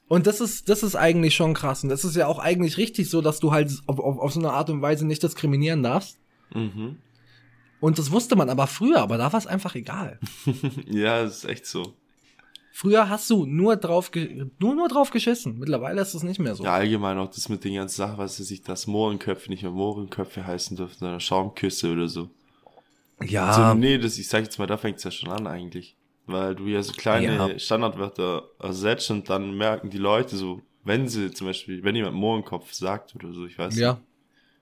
[0.09, 1.83] Und das ist, das ist eigentlich schon krass.
[1.83, 4.39] Und das ist ja auch eigentlich richtig so, dass du halt auf, auf, auf so
[4.41, 6.19] eine Art und Weise nicht diskriminieren darfst.
[6.55, 6.99] mhm.
[7.81, 10.19] Und das wusste man aber früher, aber da war es einfach egal.
[10.87, 11.93] ja, ist echt so.
[12.73, 14.11] Früher hast du nur drauf,
[14.59, 15.59] nur, nur drauf geschissen.
[15.59, 16.65] Mittlerweile ist es nicht mehr so.
[16.65, 19.71] Ja, allgemein auch das mit den ganzen Sachen, was weiß ich, dass Mohrenköpfe nicht mehr
[19.73, 22.31] Mohrenköpfe heißen dürfen, sondern Schaumküsse oder so.
[23.23, 25.97] Ja, So, nee, das, ich sag jetzt mal, da fängt's ja schon an eigentlich.
[26.27, 27.59] Weil du ja so kleine Ja.
[27.59, 32.73] Standardwörter ersetzt und dann merken die Leute so, wenn sie zum Beispiel, wenn jemand Mohrenkopf
[32.73, 33.93] sagt oder so, ich weiß Ja.
[33.95, 34.03] nicht.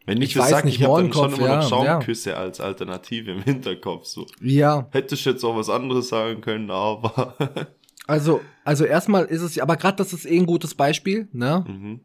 [0.05, 1.63] Wenn ich, Ich das sage, ich habe dann schon immer noch ja, ja.
[1.63, 4.07] Schaumküsse als Alternative im Hinterkopf.
[4.07, 4.27] So.
[4.41, 4.89] Ja.
[4.91, 7.37] Hätte ich jetzt auch was anderes sagen können, aber.
[8.09, 11.65] Also, also erstmal ist es, aber gerade das ist eh ein gutes Beispiel, ne?
[11.69, 12.01] mhm.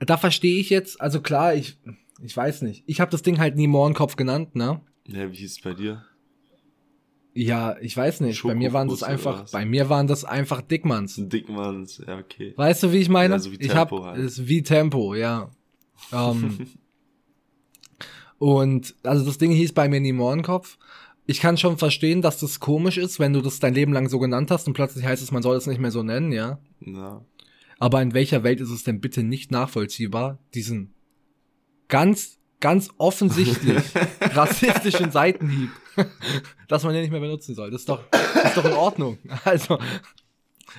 [0.00, 1.78] Da verstehe ich jetzt, also klar, ich,
[2.22, 2.84] ich weiß nicht.
[2.86, 4.82] Ich habe das Ding halt nie Mohrenkopf genannt, ne?
[5.06, 6.04] Ja, wie hieß es bei dir?
[7.34, 8.42] Ja, ich weiß nicht.
[8.44, 11.16] bei mir waren das einfach, bei mir waren das einfach Dickmanns.
[11.18, 12.54] Dickmanns, ja, okay.
[12.56, 13.34] Weißt du, wie ich meine?
[13.34, 14.24] Ja, so wie ich Tempo hab, halt.
[14.24, 15.50] ist wie Tempo, ja.
[16.12, 16.68] Ähm,
[18.38, 20.78] und also das Ding hieß bei mir nie Mohrenkopf.
[21.26, 24.18] Ich kann schon verstehen, dass das komisch ist, wenn du das dein Leben lang so
[24.18, 26.60] genannt hast und plötzlich heißt es, man soll es nicht mehr so nennen, ja.
[26.80, 27.24] Ja.
[27.78, 30.94] Aber in welcher Welt ist es denn bitte nicht nachvollziehbar, diesen
[31.88, 33.84] ganz, ganz offensichtlich
[34.22, 35.70] rassistischen Seitenhieb,
[36.66, 37.70] dass man den nicht mehr benutzen soll?
[37.70, 39.18] Das ist doch, das ist doch in Ordnung.
[39.44, 39.78] Also,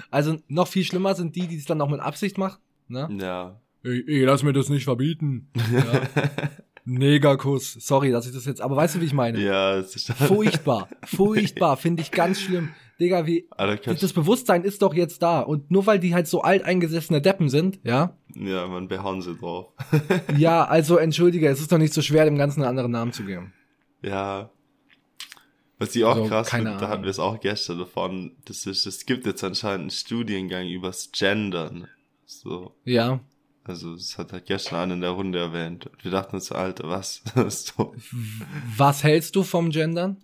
[0.10, 3.08] also noch viel schlimmer sind die, die es dann auch mit Absicht machen, ne?
[3.22, 3.62] Ja.
[3.84, 5.52] Ey, ey, lass mir das nicht verbieten.
[5.72, 6.02] Ja.
[6.86, 7.74] Negerkuss.
[7.74, 9.40] Sorry, dass ich das jetzt, aber weißt du, wie ich meine?
[9.40, 10.90] Ja, es ist Furchtbar.
[11.06, 11.78] Furchtbar.
[11.78, 12.74] Finde ich ganz schlimm.
[13.00, 15.42] Digga, wie, Alter, das Bewusstsein ist doch jetzt da.
[15.42, 18.16] Und nur weil die halt so alteingesessene Deppen sind, ja.
[18.36, 19.68] ja, man behauen sie drauf.
[20.38, 23.24] Ja, also entschuldige, es ist doch nicht so schwer, dem Ganzen einen anderen Namen zu
[23.24, 23.54] geben.
[24.02, 24.50] Ja.
[25.78, 28.86] Was ich auch Also, krass finde, da hatten wir es auch gestern davon, das ist,
[28.86, 31.88] es gibt jetzt anscheinend einen Studiengang übers Gendern.
[32.26, 32.74] So.
[32.86, 33.20] Ja.
[33.66, 35.88] Also, das hat halt gestern einer in der Runde erwähnt.
[35.88, 37.24] Und wir dachten uns, Alter, was?
[37.50, 37.94] so.
[38.78, 40.18] Was hältst du vom Gendern?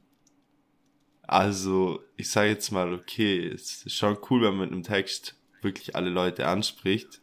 [1.24, 5.36] Also, ich sage jetzt mal, okay, es ist schon cool, wenn man mit einem Text
[5.62, 7.22] wirklich alle Leute anspricht.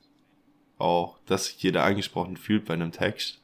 [0.78, 3.42] Auch, dass sich jeder angesprochen fühlt bei einem Text.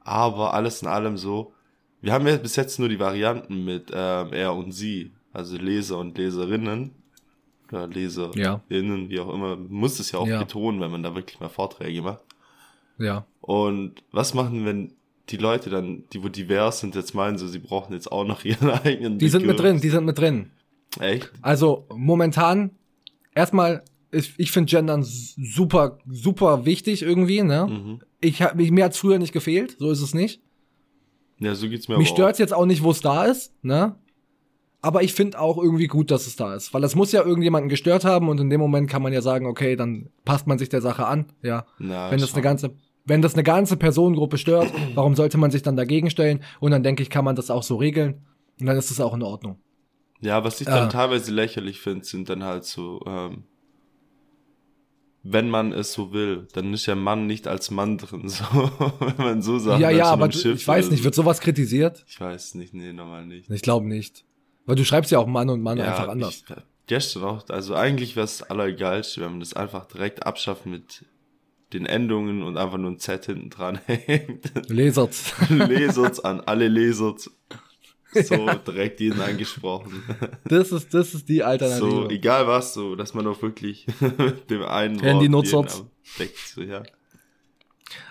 [0.00, 1.52] Aber alles in allem so,
[2.00, 5.98] wir haben ja bis jetzt nur die Varianten mit ähm, er und sie, also Leser
[5.98, 6.92] und Leserinnen
[7.68, 10.38] oder Leserinnen, wie auch immer, man muss es ja auch Ja.
[10.38, 12.22] betonen, wenn man da wirklich mal Vorträge macht.
[12.98, 13.26] Ja.
[13.40, 14.94] Und was machen, wenn
[15.28, 18.44] die Leute dann, die wo divers sind, jetzt meinen so, sie brauchen jetzt auch noch
[18.44, 20.50] ihren eigenen Die sind mit drin, die sind mit drin.
[21.00, 21.30] Echt?
[21.42, 22.70] Also momentan,
[23.34, 27.66] erstmal, ich, ich finde Gendern super, super wichtig irgendwie, ne?
[27.68, 28.00] Mhm.
[28.20, 30.40] Ich hab, mir hat's früher nicht gefehlt, so ist es nicht.
[31.38, 33.96] Ja, so geht's mir Mich stört's jetzt auch nicht, wo es da ist, ne?
[34.80, 36.72] Aber ich finde auch irgendwie gut, dass es da ist.
[36.72, 39.46] Weil das muss ja irgendjemanden gestört haben und in dem Moment kann man ja sagen,
[39.46, 41.66] okay, dann passt man sich der Sache an, ja.
[41.78, 42.36] Na, wenn das schon.
[42.36, 42.74] eine ganze,
[43.06, 46.42] wenn das eine ganze Personengruppe stört, warum sollte man sich dann dagegen stellen?
[46.60, 48.26] Und dann denke ich, kann man das auch so regeln.
[48.60, 49.58] Und dann ist es auch in Ordnung.
[50.20, 50.88] Ja, was ich dann Ah.
[50.88, 53.44] teilweise lächerlich finde, sind dann halt so, ähm,
[55.22, 58.44] wenn man es so will, dann ist ja Mann nicht als Mann drin, so,
[59.00, 59.80] wenn man so sagt.
[59.80, 62.04] ja, ja, aber Schiff ich weiß nicht, wird sowas kritisiert?
[62.08, 63.50] Ich weiß nicht, nee, normal nicht.
[63.50, 64.24] Ich glaube nicht.
[64.66, 66.42] Weil du schreibst ja auch Mann und Mann ja, einfach anders.
[66.48, 66.54] Ich,
[66.86, 71.04] gestern auch, also eigentlich wäre es allergeilste, wenn man das einfach direkt abschafft mit
[71.72, 74.52] den Endungen und einfach nur ein Z hinten dran hängt.
[74.68, 75.32] Lesert's.
[75.48, 77.30] Leserts an alle Leserts.
[78.12, 80.02] So direkt jeden angesprochen.
[80.44, 81.90] Das ist, das ist die Alternative.
[81.90, 83.86] So, egal was, so, dass man auch wirklich
[84.48, 85.84] dem einen Handy-Nutzers.
[86.54, 86.82] so, ja.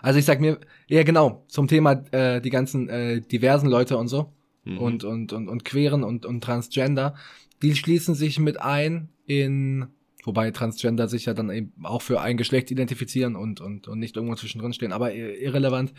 [0.02, 4.08] Also ich sag mir, ja genau, zum Thema äh, die ganzen äh, diversen Leute und
[4.08, 4.32] so
[4.66, 4.78] Mhm.
[4.80, 7.16] und, und, und, und Queren und, und Transgender,
[7.62, 9.88] die schließen sich mit ein in,
[10.26, 14.16] wobei Transgender sich ja dann eben auch für ein Geschlecht identifizieren und, und, und nicht
[14.16, 15.94] irgendwo zwischendrin stehen, aber ir- irrelevant.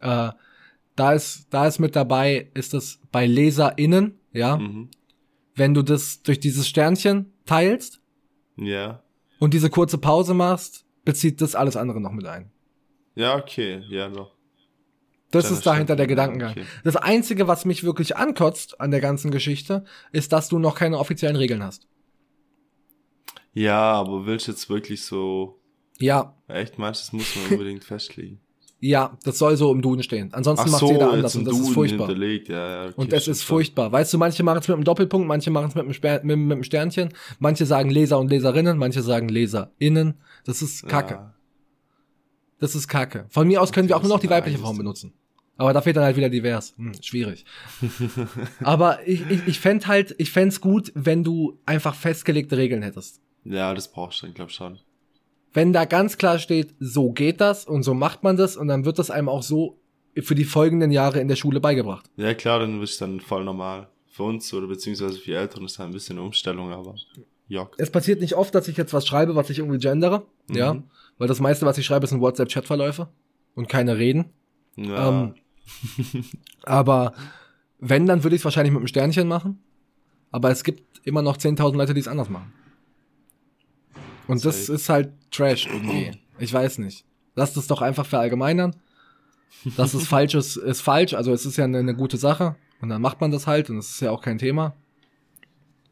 [0.00, 0.30] Äh,
[0.96, 4.88] da ist, da ist mit dabei, ist das bei LeserInnen, ja, Mhm.
[5.54, 8.00] wenn du das durch dieses Sternchen teilst
[8.56, 9.02] Ja.
[9.38, 12.50] und diese kurze Pause machst, bezieht das alles andere noch mit ein.
[13.14, 14.34] Ja, okay, ja, doch.
[15.30, 16.50] Das Kleiner ist dahinter der Sternchen, Gedankengang.
[16.52, 16.64] okay.
[16.84, 20.98] Das Einzige, was mich wirklich ankotzt an der ganzen Geschichte, ist, dass du noch keine
[20.98, 21.86] offiziellen Regeln hast.
[23.54, 25.58] Ja, aber willst du jetzt wirklich so,
[25.98, 28.40] Ja, echt das muss man unbedingt festlegen?
[28.80, 30.32] ja, das soll so im Duden stehen.
[30.32, 32.06] Ansonsten macht jeder anders und das ist Duden furchtbar.
[32.06, 33.90] hinterlegt, ja, okay, Und stimmt ist furchtbar.
[33.90, 36.62] Weißt du, manche machen es mit einem Doppelpunkt, manche machen es mit mit, mit einem
[36.62, 37.08] Sternchen,
[37.40, 40.14] manche sagen Leser und Leserinnen, manche sagen LeserInnen.
[40.44, 41.14] Das ist Kacke.
[41.14, 41.34] Ja.
[42.60, 43.26] Das ist Kacke.
[43.30, 45.12] Von mir aus können wir auch nur noch die Das ist weibliche Form benutzen.
[45.56, 46.74] Aber da fehlt dann halt wieder divers.
[46.76, 47.44] Hm, schwierig.
[48.62, 53.20] Aber ich, ich, ich fände halt, ich fänd's gut, wenn du einfach festgelegte Regeln hättest.
[53.48, 54.78] Ja, das brauchst du dann, glaub schon.
[55.52, 58.84] Wenn da ganz klar steht, so geht das und so macht man das und dann
[58.84, 59.78] wird das einem auch so
[60.20, 62.08] für die folgenden Jahre in der Schule beigebracht.
[62.16, 63.88] Ja, klar, dann ist dann voll normal.
[64.10, 66.94] Für uns oder beziehungsweise für die Eltern ist halt ein bisschen eine Umstellung, aber
[67.48, 67.74] Jock.
[67.78, 70.56] Es passiert nicht oft, dass ich jetzt was schreibe, was ich irgendwie gendere, Mhm.
[70.56, 70.82] ja,
[71.18, 73.08] weil das meiste, was ich schreibe, sind WhatsApp-Chatverläufe
[73.54, 74.26] und keine Reden.
[74.76, 75.34] Ja, Ähm,
[76.64, 77.14] aber
[77.78, 79.62] wenn, dann würde ich es wahrscheinlich mit einem Sternchen machen.
[80.30, 82.52] Aber es gibt immer noch 10.000 Leute, die es anders machen.
[84.28, 86.12] Und das ist halt Trash irgendwie.
[86.38, 87.04] Ich weiß nicht.
[87.34, 88.76] Lasst es doch einfach verallgemeinern.
[89.76, 91.14] Dass es falsch ist, ist falsch.
[91.14, 92.56] Also es ist ja eine, eine gute Sache.
[92.80, 94.76] Und dann macht man das halt und es ist ja auch kein Thema.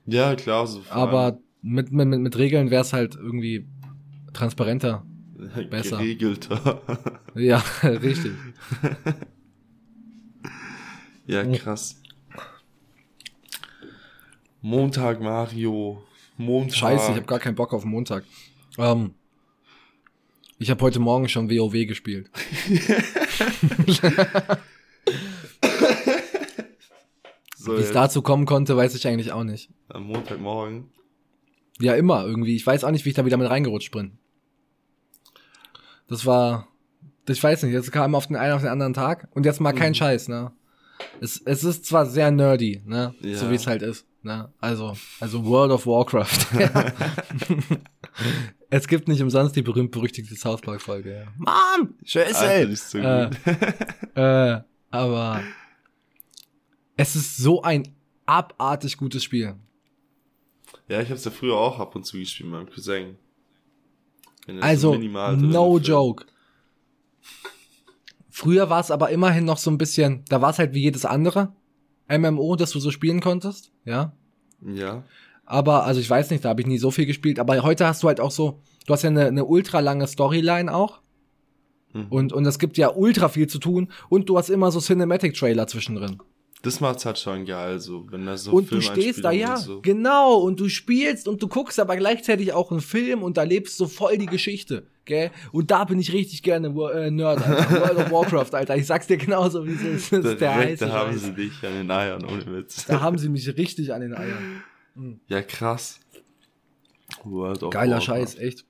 [0.06, 0.82] Ja, klar, so.
[0.90, 3.66] Aber mit, mit, mit- mit Regeln wäre es halt irgendwie
[4.32, 5.04] transparenter.
[5.70, 5.96] besser.
[5.98, 6.82] Geregelter.
[7.34, 8.32] Ja, richtig.
[11.26, 12.00] ja, krass.
[14.62, 16.02] Montag, Mario.
[16.36, 16.76] Montag.
[16.76, 18.24] Scheiße, ich habe gar keinen Bock auf Montag.
[18.78, 19.14] Ähm,
[20.58, 22.30] ich habe heute Morgen schon WoW gespielt.
[27.56, 29.70] so, Wie es jetzt dazu kommen konnte, weiß ich eigentlich auch nicht.
[29.88, 30.90] am Montagmorgen.
[31.78, 32.56] Ja, immer irgendwie.
[32.56, 34.18] Ich weiß auch nicht, wie ich da wieder mit reingerutscht bin.
[36.08, 36.68] Das war,
[37.28, 39.72] ich weiß nicht, das kam auf den einen auf den anderen Tag und jetzt mal
[39.72, 39.94] kein Mhm.
[39.96, 40.52] Scheiß, ne?
[41.20, 43.14] Es, es ist zwar sehr nerdy, ne?
[43.20, 43.36] Ja.
[43.36, 44.52] So wie es halt ist, ne?
[44.60, 46.46] Also, also World of Warcraft.
[48.70, 51.24] es gibt nicht umsonst die berühmt-berüchtigte South Park-Folge, ja.
[51.38, 51.94] Mom!
[51.94, 52.76] Alter, Scheiße!
[52.76, 54.16] so Äh, gut.
[54.16, 54.60] äh,
[54.90, 55.42] aber
[56.96, 57.88] es ist so ein
[58.26, 59.54] abartig gutes Spiel.
[60.88, 63.16] Ja, ich hab's ja früher auch ab und zu gespielt mit meinem Cousin.
[64.60, 66.26] Also, no joke.
[68.28, 71.04] Früher war es aber immerhin noch so ein bisschen, da war es halt wie jedes
[71.04, 71.52] andere
[72.08, 74.12] MMO, das du so spielen konntest, ja.
[74.62, 75.02] Ja.
[75.44, 78.02] Aber, also ich weiß nicht, da habe ich nie so viel gespielt, aber heute hast
[78.02, 81.00] du halt auch so, du hast ja eine, eine ultra lange Storyline auch
[81.92, 82.06] Mhm.
[82.10, 85.66] und, und es gibt ja ultra viel zu tun und du hast immer so Cinematic-Trailer
[85.66, 86.18] zwischendrin.
[86.66, 89.80] Das macht's halt schon geil, so, wenn da so und du stehst da, ja, So.
[89.80, 93.86] genau, und du spielst und du guckst aber gleichzeitig auch einen Film und erlebst so
[93.86, 95.30] voll die Geschichte, gell?
[95.52, 97.70] Und da bin ich richtig gerne äh, Nerd, Alter.
[97.80, 98.76] World of Warcraft, Alter.
[98.76, 100.12] Ich sag's dir genauso, wie es ist.
[100.12, 102.84] Das Da, ist der heiße da haben sie dich an den Eiern, ohne Witz.
[102.86, 104.62] Da haben sie mich richtig an den Eiern.
[105.28, 106.00] Ja, krass.
[107.24, 108.06] World of Geiler Warcraft.
[108.06, 108.64] Scheiß, echt.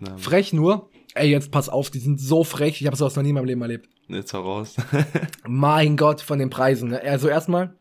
[0.00, 0.90] Na, Frech nur.
[1.14, 2.80] Ey, jetzt pass auf, die sind so frech.
[2.80, 3.88] Ich habe sowas noch nie in meinem Leben erlebt.
[4.08, 4.76] Jetzt heraus.
[5.46, 6.90] Mein Gott, von den Preisen.
[6.90, 7.02] Ne?
[7.02, 7.74] Also erstmal,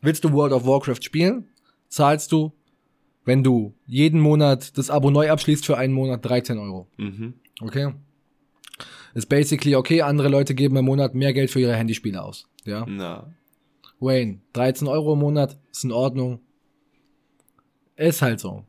[0.00, 1.48] willst du World of Warcraft spielen?
[1.88, 2.52] Zahlst du,
[3.24, 6.88] wenn du jeden Monat das Abo neu abschließt, für einen Monat 13 Euro.
[6.96, 7.34] mhm.
[7.60, 7.94] Okay?
[9.14, 10.02] Ist basically okay.
[10.02, 12.48] Andere Leute geben im Monat mehr Geld für ihre Handyspiele aus.
[12.64, 12.84] Ja?
[12.88, 13.32] Na.
[14.00, 16.40] Wayne, 13 Euro im Monat ist in Ordnung.
[17.96, 18.64] Ist halt so.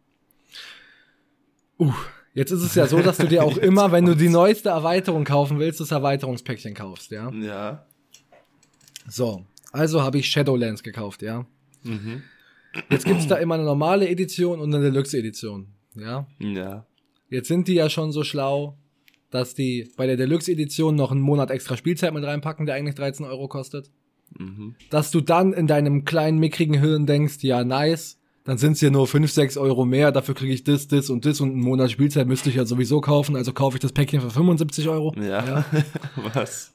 [1.80, 1.94] Uh,
[2.34, 5.24] jetzt ist es ja so, dass du dir auch immer, wenn du die neueste Erweiterung
[5.24, 7.32] kaufen willst, das Erweiterungspäckchen kaufst, ja?
[7.32, 7.86] Ja.
[9.08, 11.46] So, also habe ich Shadowlands gekauft, ja?
[11.84, 12.24] Mhm.
[12.89, 16.28] Jetzt gibt's da immer eine normale Edition und eine Deluxe-Edition, ja?
[16.39, 16.86] Ja.
[17.30, 18.78] Jetzt sind die ja schon so schlau,
[19.30, 23.26] dass die bei der Deluxe-Edition noch einen Monat extra Spielzeit mit reinpacken, der eigentlich 13
[23.26, 23.91] Euro kostet.
[24.38, 24.76] Mhm.
[24.89, 29.08] Dass du dann in deinem kleinen, mickrigen Hirn denkst, ja, nice, dann sind's ja nur
[29.08, 32.27] 5, 6 Euro mehr, dafür kriege ich das, das und das und einen Monat Spielzeit
[32.27, 35.13] müsste ich ja sowieso kaufen, also kaufe ich das Päckchen für 75 Euro.
[35.19, 35.65] Ja.
[36.34, 36.73] Was?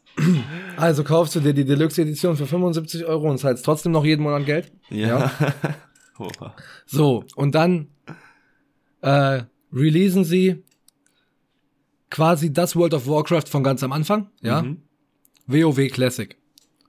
[0.77, 4.47] Also kaufst du dir die Deluxe-Edition für 75 Euro und zahlst trotzdem noch jeden Monat
[4.47, 4.73] Geld.
[4.91, 5.31] Ja.
[6.19, 6.55] Oha.
[6.87, 7.89] So, und dann
[9.03, 10.65] äh, releasen sie
[12.11, 14.63] quasi das World of Warcraft von ganz am Anfang, ja.
[14.63, 14.83] Mhm.
[15.47, 16.37] WoW Classic.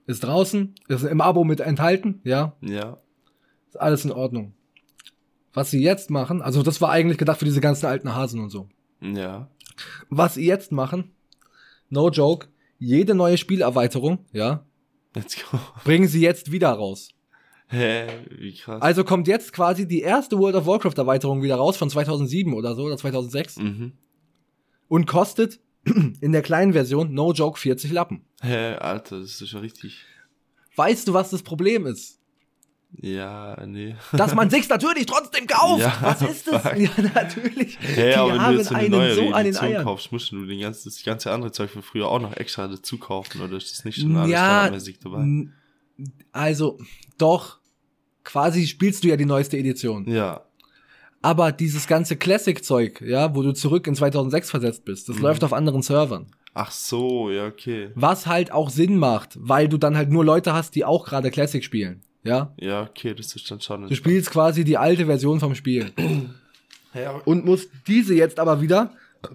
[0.06, 2.56] Ist draußen, ist im Abo mit enthalten, ja.
[2.62, 2.96] Ja.
[3.68, 4.54] Ist alles in Ordnung.
[5.52, 8.50] Was sie jetzt machen, also das war eigentlich gedacht für diese ganzen alten Hasen und
[8.50, 8.68] so.
[9.00, 9.48] Ja.
[10.08, 11.12] Was sie jetzt machen,
[11.88, 14.64] no joke, jede neue Spielerweiterung, ja,
[15.14, 15.58] Let's go.
[15.84, 17.10] bringen sie jetzt wieder raus.
[17.68, 18.06] Hä?
[18.30, 18.82] Wie krass.
[18.82, 22.74] Also kommt jetzt quasi die erste World of Warcraft Erweiterung wieder raus von 2007 oder
[22.74, 23.92] so oder 2006 mhm.
[24.88, 28.24] und kostet in der kleinen Version no joke 40 Lappen.
[28.42, 30.04] Hä, Alter, das ist schon richtig.
[30.76, 32.19] Weißt du, was das Problem ist?
[33.00, 33.94] Ja, nee.
[34.12, 35.80] Dass man sich's natürlich trotzdem kauft.
[35.80, 36.62] Ja, was ist das?
[36.62, 36.76] fuck.
[36.76, 37.78] Ja, natürlich.
[37.96, 39.84] Die aber wenn du haben so eine einen neue so an den Eiern.
[39.84, 42.98] kaufst, musst du den ganzen, das ganze andere Zeug von früher auch noch extra dazu
[42.98, 45.46] kaufen, oder ist das nicht schon alles Ja, standardmäßig dabei?
[46.32, 46.78] also
[47.18, 47.58] doch,
[48.24, 50.08] quasi spielst du ja die neueste Edition.
[50.10, 50.42] Ja.
[51.22, 55.22] Aber dieses ganze Classic-Zeug, ja, wo du zurück in 2006 versetzt bist, das Mhm.
[55.22, 56.26] läuft auf anderen Servern.
[56.54, 57.90] Ach so, ja, okay.
[57.94, 61.30] Was halt auch Sinn macht, weil du dann halt nur Leute hast, die auch gerade
[61.30, 62.00] Classic spielen.
[62.22, 62.52] Ja?
[62.58, 63.88] Ja, okay, das ist dann schon.
[63.88, 65.92] Du spielst quasi die alte Version vom Spiel.
[66.92, 68.92] Aber, Und musst diese jetzt aber wieder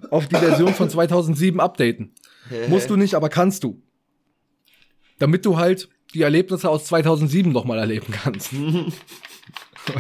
[0.09, 2.11] auf die Version von 2007 updaten.
[2.49, 3.81] hä, Musst du nicht, aber kannst du.
[5.19, 8.51] Damit du halt die Erlebnisse aus 2007 nochmal erleben kannst.
[8.53, 8.93] und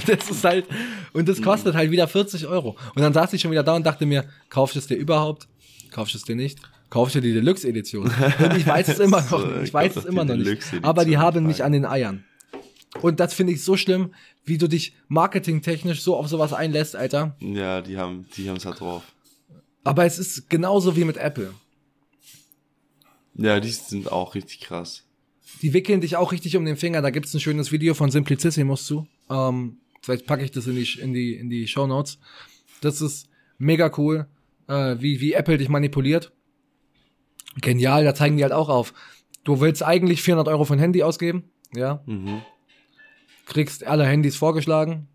[0.07, 0.65] das ist halt,
[1.13, 2.77] und das kostet halt wieder 40 Euro.
[2.93, 5.47] Und dann saß ich schon wieder da und dachte mir, kaufst du es dir überhaupt?
[5.91, 6.59] Kaufst du es dir nicht?
[6.89, 8.03] Kaufst du die Deluxe-Edition?
[8.03, 10.61] Und ich weiß es immer noch, ich weiß es immer noch nicht.
[10.81, 12.25] Aber die haben mich an den Eiern.
[13.01, 14.13] Und das finde ich so schlimm,
[14.45, 17.35] wie du dich marketingtechnisch so auf sowas einlässt, Alter.
[17.39, 19.03] Ja, die haben, die haben's halt drauf.
[19.83, 21.53] Aber es ist genauso wie mit Apple.
[23.35, 25.03] Ja, die sind auch richtig krass.
[25.61, 27.01] Die wickeln dich auch richtig um den Finger.
[27.01, 29.07] Da gibt's ein schönes Video von Simplicissimus zu.
[29.29, 32.17] Ähm, vielleicht packe ich das in die, in die, in die Show Notes.
[32.81, 34.27] Das ist mega cool,
[34.67, 36.31] äh, wie, wie Apple dich manipuliert.
[37.61, 38.93] Genial, da zeigen die halt auch auf.
[39.43, 42.01] Du willst eigentlich 400 Euro für ein Handy ausgeben, ja.
[42.05, 42.41] Mhm.
[43.45, 45.07] Kriegst alle Handys vorgeschlagen.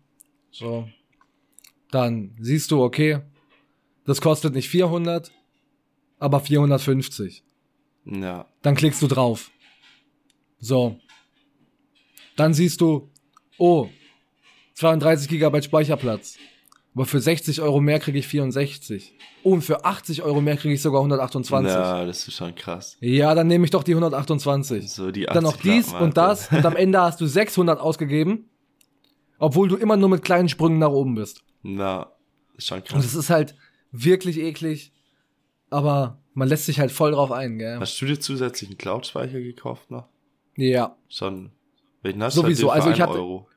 [0.51, 0.87] So.
[1.91, 3.19] Dann siehst du, okay,
[4.05, 5.31] das kostet nicht 400,
[6.19, 7.43] aber 450.
[8.05, 8.47] Ja.
[8.61, 9.51] Dann klickst du drauf.
[10.59, 10.99] So.
[12.35, 13.11] Dann siehst du,
[13.57, 13.89] oh,
[14.75, 16.37] 32 Gigabyte Speicherplatz.
[16.93, 19.13] Aber für 60 Euro mehr kriege ich 64.
[19.43, 21.71] Oh, und für 80 Euro mehr kriege ich sogar 128.
[21.71, 21.99] Ja.
[21.99, 22.97] Ja, das ist schon krass.
[23.01, 24.91] dann nehme ich doch die 128.
[24.91, 27.79] So die Dann noch 80 dies Rappen, und das und am Ende hast du 600
[27.79, 28.49] ausgegeben,
[29.39, 31.43] obwohl du immer nur mit kleinen Sprüngen nach oben bist.
[31.63, 32.11] Na,
[32.57, 33.05] ist schon Und krass.
[33.05, 33.55] es ist halt
[33.91, 34.91] wirklich eklig,
[35.69, 37.79] aber man lässt sich halt voll drauf ein, gell?
[37.79, 40.07] Hast du dir zusätzlich einen Cloud-Speicher gekauft noch?
[40.57, 41.51] Ja, Schon.
[42.03, 42.67] Welchen hast Sowieso, du?
[42.67, 43.47] Den also ich hatte- Euro.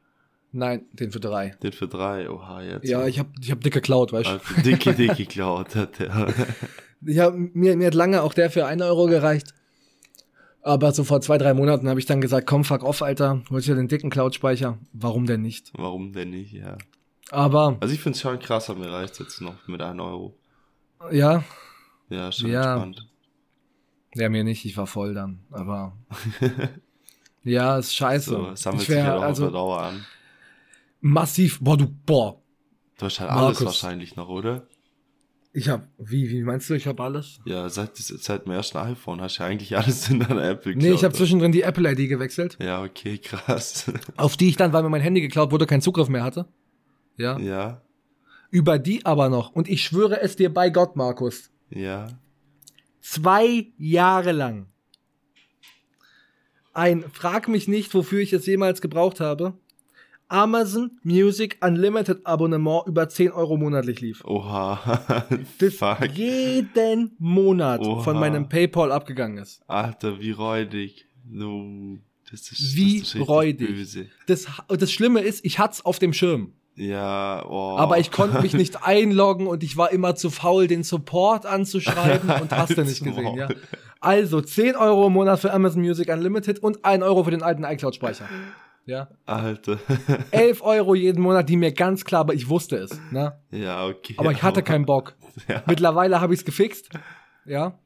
[0.54, 1.50] Nein, den für drei.
[1.62, 2.30] Den für drei.
[2.30, 2.88] Oha, jetzt.
[2.88, 4.32] Ja, ich hab, ich hab dicke Cloud, weißt du?
[4.32, 6.32] Alter, dicke, dicke Cloud hat der.
[7.06, 9.48] Ja, mir, mir hat lange auch der für einen Euro gereicht.
[10.62, 13.60] Aber so vor zwei, drei Monaten habe ich dann gesagt, komm, fuck off, Alter, hol
[13.60, 14.78] dir den dicken Cloud-Speicher.
[14.94, 15.70] Warum denn nicht?
[15.76, 16.78] Warum denn nicht, ja.
[17.30, 20.34] Aber, Also ich find's schon krass, aber mir reicht jetzt noch mit einem Euro.
[21.12, 21.44] ja,
[22.08, 22.72] Ja, schon Ja.
[22.82, 23.06] entspannt.
[24.14, 25.40] ja, mir nicht, ich war voll dann.
[25.50, 25.92] Aber,
[27.42, 28.30] ja, ist scheiße.
[28.30, 30.06] So, es sammelt ich sich wär, halt auch also auf der Dauer an.
[31.04, 32.40] Massiv, boah, du, boah.
[32.98, 33.66] Du hast halt alles Markus.
[33.66, 34.66] wahrscheinlich noch, oder?
[35.52, 37.38] Ich hab, wie, wie meinst du, ich hab alles?
[37.44, 40.90] Ja, seit, seit dem ersten iPhone hast du ja eigentlich alles in deiner Apple Nee,
[40.92, 43.92] ich habe zwischendrin die Apple-ID gewechselt, Ja, okay, krass.
[44.16, 46.46] auf die ich dann, weil mir mein Handy geklaut wurde, keinen Zugriff mehr hatte.
[47.16, 47.38] Ja.
[47.38, 47.82] ja,
[48.50, 49.52] Über die aber noch.
[49.52, 51.50] Und ich schwöre es dir bei Gott, Markus.
[51.70, 52.08] ja.
[53.00, 54.66] Zwei Jahre lang.
[56.72, 59.52] Ein, frag mich nicht, wofür ich es jemals gebraucht habe.
[60.28, 64.24] Amazon Music Unlimited Abonnement über 10 Euro monatlich lief.
[64.24, 65.24] Oha.
[65.58, 66.10] Das Fuck.
[66.14, 68.02] jeden Monat Oha.
[68.02, 69.62] von meinem PayPal abgegangen ist.
[69.68, 71.06] Alter, wie räudig.
[71.26, 71.98] No,
[72.30, 73.68] das ist, Wie das ist räudig.
[73.68, 74.06] Böse.
[74.26, 76.52] Das, das Schlimme ist, ich hat's auf dem Schirm.
[76.76, 77.76] Ja, oh.
[77.78, 82.28] Aber ich konnte mich nicht einloggen und ich war immer zu faul, den Support anzuschreiben
[82.40, 83.48] und hast du nicht gesehen, ja.
[84.00, 87.64] Also 10 Euro im Monat für Amazon Music Unlimited und 1 Euro für den alten
[87.64, 88.28] iCloud-Speicher.
[88.86, 89.08] Ja.
[89.24, 89.78] Alter.
[90.30, 92.98] 11 Euro jeden Monat, die mir ganz klar, aber ich wusste es.
[93.10, 93.38] Ne?
[93.50, 94.14] ja, okay.
[94.18, 95.16] Aber ich hatte keinen Bock.
[95.48, 95.64] Ja.
[95.66, 96.90] Mittlerweile habe ich es gefixt.
[97.44, 97.76] Ja.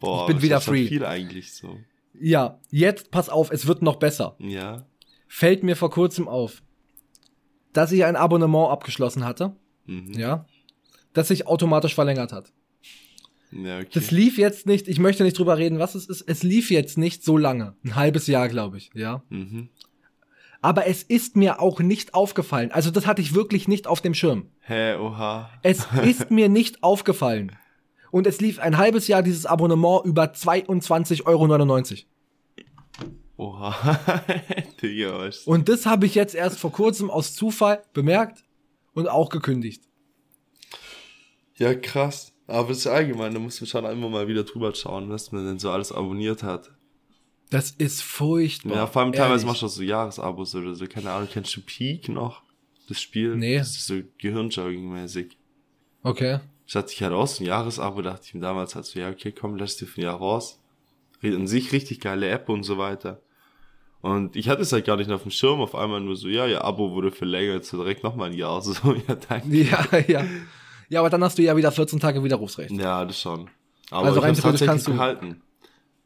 [0.00, 0.88] Boah, ich bin das wieder free.
[0.88, 1.78] viel eigentlich so.
[2.14, 4.34] Ja, jetzt pass auf, es wird noch besser.
[4.40, 4.84] Ja.
[5.28, 6.64] Fällt mir vor kurzem auf,
[7.72, 9.54] dass ich ein Abonnement abgeschlossen hatte.
[9.86, 10.14] Mhm.
[10.14, 10.46] Ja.
[11.12, 12.52] Das sich automatisch verlängert hat.
[13.52, 13.88] Ja, okay.
[13.94, 16.22] Das lief jetzt nicht, ich möchte nicht drüber reden, was es ist.
[16.22, 17.76] Es lief jetzt nicht so lange.
[17.84, 19.22] Ein halbes Jahr, glaube ich, ja.
[19.30, 19.68] mhm.
[20.60, 22.72] Aber es ist mir auch nicht aufgefallen.
[22.72, 24.46] Also das hatte ich wirklich nicht auf dem Schirm.
[24.60, 25.50] Hä, oha.
[25.62, 27.56] Es ist mir nicht aufgefallen.
[28.10, 32.06] Und es lief ein halbes Jahr dieses Abonnement über 22,99 Euro.
[33.36, 34.00] Oha.
[34.82, 35.30] Digga?
[35.44, 38.44] Und das habe ich jetzt erst vor kurzem aus Zufall bemerkt
[38.94, 39.84] und auch gekündigt.
[41.54, 42.32] Ja, krass.
[42.48, 45.46] Aber das ist allgemein, da muss man schon immer mal wieder drüber schauen, was man
[45.46, 46.72] denn so alles abonniert hat.
[47.50, 48.74] Das ist furchtbar.
[48.76, 49.46] Ja, vor allem teilweise ehrlich.
[49.46, 50.86] machst du auch so Jahresabos oder so.
[50.86, 52.42] Keine Ahnung, kennst du Peak noch?
[52.88, 53.36] Das Spiel?
[53.36, 53.58] Nee.
[53.58, 55.32] Das ist so Gehirnjogging-mäßig.
[56.02, 56.40] Okay.
[56.66, 59.08] Ich hatte ich halt auch so ein Jahresabo, dachte ich mir damals halt so, ja,
[59.08, 60.60] okay, komm, lass dir für ein Jahr raus.
[61.22, 63.20] An sich richtig geile App und so weiter.
[64.00, 66.46] Und ich hatte es halt gar nicht auf dem Schirm, auf einmal nur so, ja,
[66.46, 68.72] ihr Abo wurde verlängert, so direkt nochmal ein Jahr, so,
[69.08, 69.48] ja, danke.
[69.56, 70.24] Ja, ja.
[70.90, 72.70] Ja, aber dann hast du ja wieder 14 Tage Widerrufsrecht.
[72.70, 73.50] Ja, das schon.
[73.90, 75.42] Aber Also rein theoretisch kannst du- behalten.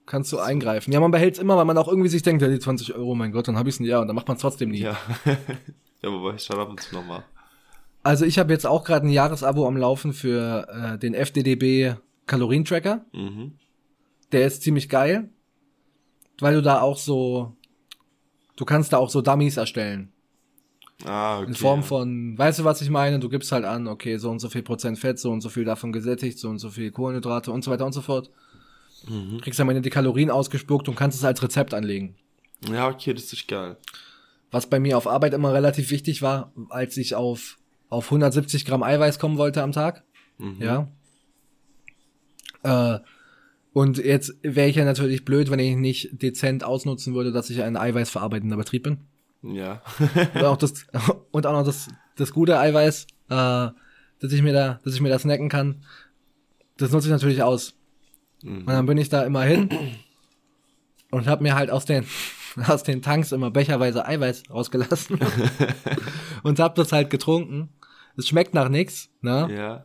[0.04, 0.92] Kannst du eingreifen.
[0.92, 3.14] Ja, man behält es immer, weil man auch irgendwie sich denkt, ja, die 20 Euro,
[3.14, 4.80] mein Gott, dann habe ich es ein Jahr und dann macht man es trotzdem nie.
[4.80, 4.96] Ja.
[6.02, 7.24] ja, aber ich schau ab und zu nochmal.
[8.02, 11.94] Also ich habe jetzt auch gerade ein Jahresabo am Laufen für äh, den FDDB
[12.26, 13.04] Kalorientracker.
[13.12, 13.52] Mhm.
[14.32, 15.28] Der ist ziemlich geil,
[16.40, 17.54] weil du da auch so,
[18.56, 20.12] du kannst da auch so Dummies erstellen.
[21.04, 21.48] Ah, okay.
[21.48, 21.86] In Form ja.
[21.86, 23.18] von, weißt du, was ich meine?
[23.18, 25.64] Du gibst halt an, okay, so und so viel Prozent Fett, so und so viel
[25.64, 28.30] davon gesättigt, so und so viel Kohlenhydrate und so weiter und so fort.
[29.08, 29.40] Mhm.
[29.40, 32.16] Kriegst am Ende die Kalorien ausgespuckt und kannst es als Rezept anlegen.
[32.70, 33.76] Ja, okay, das ist geil.
[34.50, 38.82] Was bei mir auf Arbeit immer relativ wichtig war, als ich auf, auf 170 Gramm
[38.82, 40.04] Eiweiß kommen wollte am Tag.
[40.38, 40.56] Mhm.
[40.60, 40.88] Ja.
[42.62, 43.00] Äh,
[43.72, 47.62] und jetzt wäre ich ja natürlich blöd, wenn ich nicht dezent ausnutzen würde, dass ich
[47.62, 48.98] ein eiweißverarbeitender Betrieb bin.
[49.42, 49.82] Ja.
[50.34, 50.86] und auch das,
[51.30, 53.34] und auch noch das, das gute Eiweiß, äh,
[54.22, 55.82] dass ich mir da, dass ich mir da snacken kann.
[56.76, 57.74] Das nutze ich natürlich aus.
[58.50, 59.68] Und dann bin ich da immer hin
[61.10, 62.06] und habe mir halt aus den,
[62.66, 65.20] aus den Tanks immer becherweise Eiweiß rausgelassen
[66.42, 67.70] und habe das halt getrunken.
[68.16, 69.48] Es schmeckt nach nix, ne?
[69.54, 69.84] ja.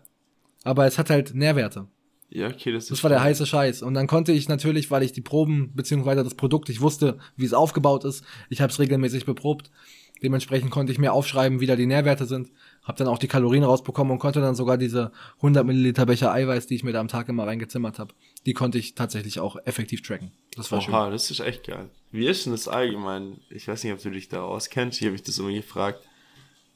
[0.64, 1.88] Aber es hat halt Nährwerte.
[2.30, 2.92] Ja, okay, das ist.
[2.92, 3.82] Das war der heiße Scheiß.
[3.84, 7.46] Und dann konnte ich natürlich, weil ich die Proben beziehungsweise das Produkt, ich wusste, wie
[7.46, 9.72] es aufgebaut ist, ich habe es regelmäßig beprobt.
[10.22, 12.52] Dementsprechend konnte ich mir aufschreiben, wie da die Nährwerte sind,
[12.84, 16.68] habe dann auch die Kalorien rausbekommen und konnte dann sogar diese 100 Milliliter Becher Eiweiß,
[16.68, 18.14] die ich mir da am Tag immer reingezimmert habe,
[18.48, 20.32] die konnte ich tatsächlich auch effektiv tracken.
[20.56, 20.94] Das war schön.
[20.94, 21.90] Oha, das ist echt geil.
[22.12, 23.42] Wie ist denn das allgemein?
[23.50, 25.02] Ich weiß nicht, ob du dich da auskennst.
[25.02, 26.08] Ich habe mich das immer gefragt,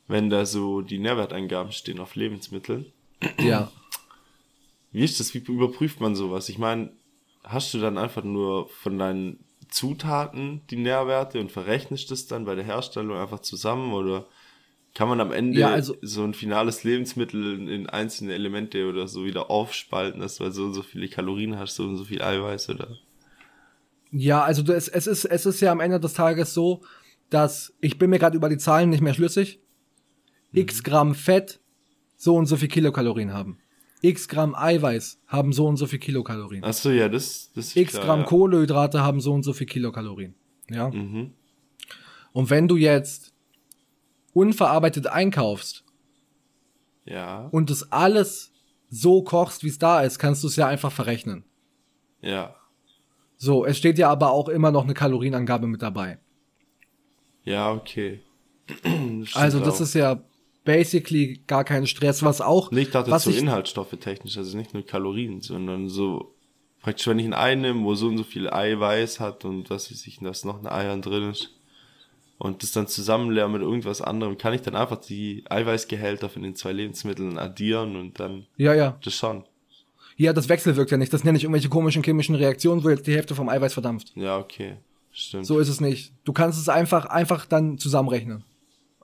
[0.09, 2.91] wenn da so die Nährwertangaben stehen auf Lebensmitteln.
[3.39, 3.71] Ja.
[4.91, 5.33] Wie ist das?
[5.33, 6.49] Wie überprüft man sowas?
[6.49, 6.91] Ich meine,
[7.45, 12.55] hast du dann einfach nur von deinen Zutaten die Nährwerte und verrechnest das dann bei
[12.55, 14.27] der Herstellung einfach zusammen oder
[14.93, 19.07] kann man am Ende Ja, also- so ein finales Lebensmittel in- in einzelne Elemente oder
[19.07, 22.03] so wieder aufspalten, dass du halt so und so viele Kalorien hast, so und so
[22.05, 22.97] viel Eiweiß oder?
[24.11, 26.81] Ja, also du- es, ist, es ist ja am Ende des Tages so,
[27.29, 29.61] dass ich bin mir gerade über die Zahlen nicht mehr schlüssig.
[30.53, 31.61] X Gramm Fett
[32.17, 33.57] so und so viel Kilokalorien haben.
[34.01, 36.63] X Gramm Eiweiß haben so und so viel Kilokalorien.
[36.63, 38.25] Achso, ja, das, das ist X klar, Gramm ja.
[38.25, 40.35] Kohlenhydrate haben so und so viel Kilokalorien.
[40.69, 40.89] Ja.
[40.89, 41.31] Mhm.
[42.33, 43.30] Und wenn du jetzt
[44.33, 45.83] unverarbeitet einkaufst
[47.05, 48.51] Ja, und das alles
[48.89, 51.45] so kochst, wie es da ist, kannst du es ja einfach verrechnen.
[52.21, 52.55] ja,
[53.37, 56.19] So, es steht ja aber auch immer noch eine Kalorienangabe mit dabei.
[57.43, 58.21] ja, okay.
[59.21, 59.81] Das Also das auch.
[59.81, 60.21] ist ja
[60.63, 64.55] basically gar kein Stress, was auch Nee, ich dachte was so ich, Inhaltsstoffe technisch, also
[64.57, 66.35] nicht nur Kalorien, sondern so
[66.81, 69.91] praktisch, wenn ich ein Ei nehme, wo so und so viel Eiweiß hat und was
[69.91, 71.57] weiß ich, da ist noch ein Eiern drin ist
[72.43, 76.55] und das dann zusammenleeren mit irgendwas anderem, kann ich dann einfach die Eiweißgehälter von den
[76.55, 78.97] zwei Lebensmitteln addieren und dann Ja, ja.
[79.03, 79.43] das schon.
[80.17, 81.13] Ja, das wechselwirkt ja nicht.
[81.13, 84.11] Das nenne ich irgendwelche komischen chemischen Reaktionen, wo jetzt die Hälfte vom Eiweiß verdampft.
[84.15, 84.77] Ja, okay.
[85.11, 85.45] Stimmt.
[85.45, 86.13] So ist es nicht.
[86.23, 88.43] Du kannst es einfach einfach dann zusammenrechnen.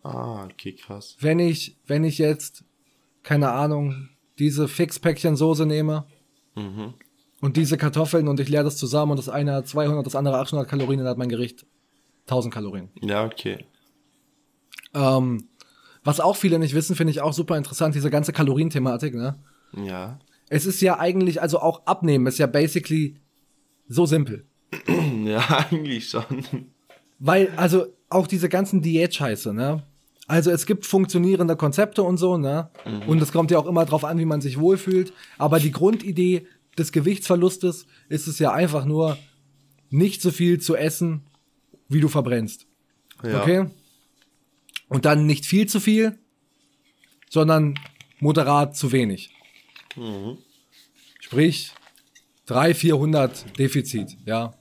[0.03, 1.15] Ah, okay, krass.
[1.19, 2.63] Wenn ich wenn ich jetzt
[3.23, 4.09] keine Ahnung,
[4.39, 6.05] diese Fixpäckchen Soße nehme
[6.55, 6.93] Mhm.
[7.41, 10.37] und diese Kartoffeln und ich leere das zusammen und das eine hat 200, das andere
[10.39, 11.65] 800 Kalorien, dann hat mein Gericht
[12.27, 12.89] 1000 Kalorien.
[13.01, 13.65] Ja, okay.
[14.93, 15.47] Ähm,
[16.03, 19.39] was auch viele nicht wissen, finde ich auch super interessant, diese ganze Kalorienthematik, ne?
[19.75, 20.19] Ja.
[20.49, 23.19] Es ist ja eigentlich, also auch abnehmen ist ja basically
[23.87, 24.45] so simpel.
[25.25, 26.43] Ja, eigentlich schon.
[27.19, 29.83] Weil, also auch diese ganzen Diät-Scheiße, ne?
[30.25, 32.69] Also es gibt funktionierende Konzepte und so, ne?
[33.07, 35.11] Und es kommt ja auch immer drauf an, wie man sich wohlfühlt.
[35.37, 36.47] Aber die Grundidee
[36.77, 39.17] des Gewichtsverlustes ist es ja einfach nur,
[39.89, 41.26] nicht so viel zu essen,
[41.89, 42.67] wie du verbrennst.
[43.23, 43.41] Ja.
[43.41, 43.65] Okay?
[44.89, 46.17] Und dann nicht viel zu viel,
[47.29, 47.77] sondern
[48.19, 49.31] moderat zu wenig.
[51.19, 51.71] Sprich,
[52.45, 54.53] 300, 400 Defizit, ja.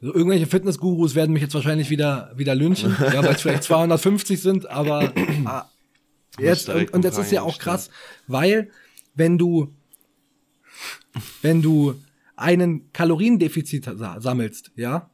[0.00, 4.40] Also irgendwelche Fitnessgurus werden mich jetzt wahrscheinlich wieder, wieder lynchen, ja, weil es vielleicht 250
[4.40, 5.12] sind, aber
[5.44, 5.68] ah,
[6.38, 7.90] jetzt, und, und das ist ja auch krass,
[8.26, 8.70] weil
[9.14, 9.74] wenn du,
[11.42, 12.00] wenn du
[12.36, 15.10] einen Kaloriendefizit sa- sammelst, ja,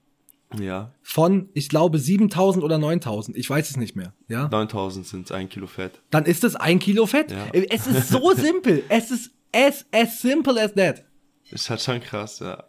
[0.59, 0.93] Ja.
[1.03, 5.49] von, ich glaube, 7000 oder 9000, ich weiß es nicht mehr, ja, 9000 sind ein
[5.49, 6.01] Kilo Fett.
[6.11, 7.33] dann ist es ein Kilo Fett.
[7.33, 7.47] Ja.
[7.53, 8.85] Es ist so simpel.
[8.89, 11.05] Es ist as, as simple as that.
[11.51, 12.65] Ist halt schon krass, ja.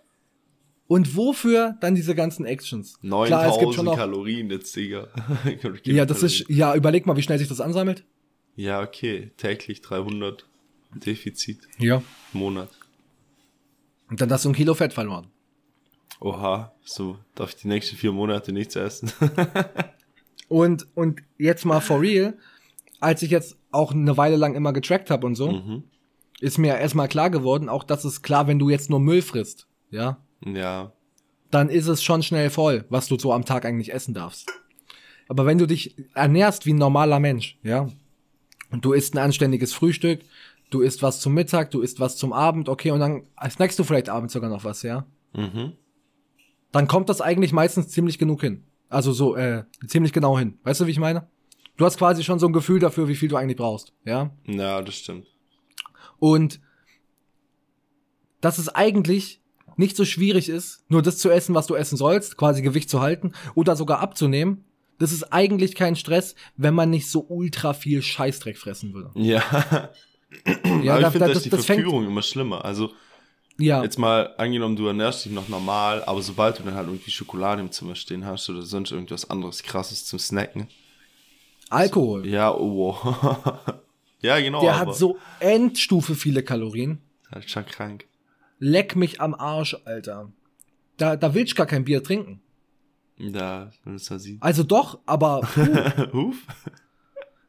[0.87, 2.97] Und wofür dann diese ganzen Actions?
[3.01, 5.07] 9000 Kalorien jetzt, Digga.
[5.83, 8.05] Ja, das ist, ja, überleg mal, wie schnell sich das ansammelt.
[8.55, 9.31] Ja, okay.
[9.37, 10.45] Täglich 300
[10.95, 12.01] Defizit Ja.
[12.33, 12.69] Monat.
[14.09, 15.27] Und dann hast du ein Kilo Fett verloren.
[16.19, 19.11] Oha, so darf ich die nächsten vier Monate nichts essen.
[20.49, 22.37] Und, und jetzt mal for real,
[23.01, 25.83] als ich jetzt auch eine Weile lang immer getrackt habe und so, Mhm.
[26.39, 29.67] ist mir erstmal klar geworden, auch das ist klar, wenn du jetzt nur Müll frisst,
[29.91, 30.93] ja, ja,
[31.51, 34.49] dann ist es schon schnell voll, was du so am Tag eigentlich essen darfst.
[35.27, 37.89] Aber wenn du dich ernährst wie ein normaler Mensch, ja,
[38.71, 40.21] und du isst ein anständiges Frühstück,
[40.69, 43.83] du isst was zum Mittag, du isst was zum Abend, okay, und dann snackst du
[43.83, 45.73] vielleicht abends sogar noch was, ja, mhm.
[46.71, 48.63] Dann kommt das eigentlich meistens ziemlich genug hin.
[48.89, 50.59] Also so, äh, ziemlich genau hin.
[50.63, 51.27] Weißt du, wie ich meine?
[51.77, 54.31] Du hast quasi schon so ein Gefühl dafür, wie viel du eigentlich brauchst, ja.
[54.45, 55.27] Ja, das stimmt.
[56.19, 56.59] Und
[58.41, 59.41] dass es eigentlich
[59.75, 63.01] nicht so schwierig ist, nur das zu essen, was du essen sollst, quasi Gewicht zu
[63.01, 64.63] halten oder sogar abzunehmen.
[64.99, 69.11] Das ist eigentlich kein Stress, wenn man nicht so ultra viel Scheißdreck fressen würde.
[69.15, 69.43] Ja,
[70.83, 72.65] Ja, aber da- ich finde, da- das ist die das fängt- Verführung immer schlimmer.
[72.65, 72.91] Also,
[73.59, 73.81] Ja.
[73.83, 77.61] Jetzt mal angenommen, du ernährst dich noch normal, aber sobald du dann halt irgendwie Schokolade
[77.61, 80.67] im Zimmer stehen hast oder sonst irgendwas anderes krasses zum Snacken.
[81.69, 82.27] Alkohol.
[82.27, 82.95] Ja, oh.
[84.21, 84.61] ja, genau.
[84.61, 86.99] Der aber hat so Endstufe viele Kalorien.
[87.31, 88.05] Das ist schon krank.
[88.59, 90.31] Leck mich am Arsch, Alter.
[90.97, 92.41] Da, da will ich gar kein Bier trinken.
[93.17, 94.41] Ja, wenn es da sieht.
[94.41, 95.41] Also doch, aber
[96.13, 96.35] Huf?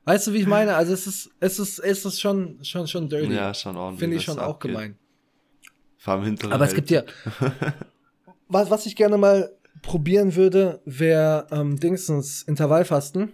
[0.05, 0.75] weißt du, wie ich meine?
[0.75, 3.35] Also es ist, es ist, es ist schon, schon, schon dirty.
[3.35, 4.01] Ja, schon ordentlich.
[4.01, 4.73] Finde ich schon da auch abgeht.
[4.73, 4.99] gemein.
[5.99, 7.03] Vor allem hinter Aber es gibt ja,
[8.49, 13.33] was, was ich gerne mal probieren würde, wäre ähm, Dingsens Intervallfasten,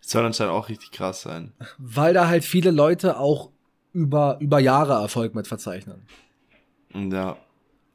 [0.00, 1.52] Soll anscheinend auch richtig krass sein.
[1.78, 3.50] weil da halt viele Leute auch
[3.92, 6.02] über, über Jahre Erfolg mit verzeichnen.
[6.92, 7.36] Ja.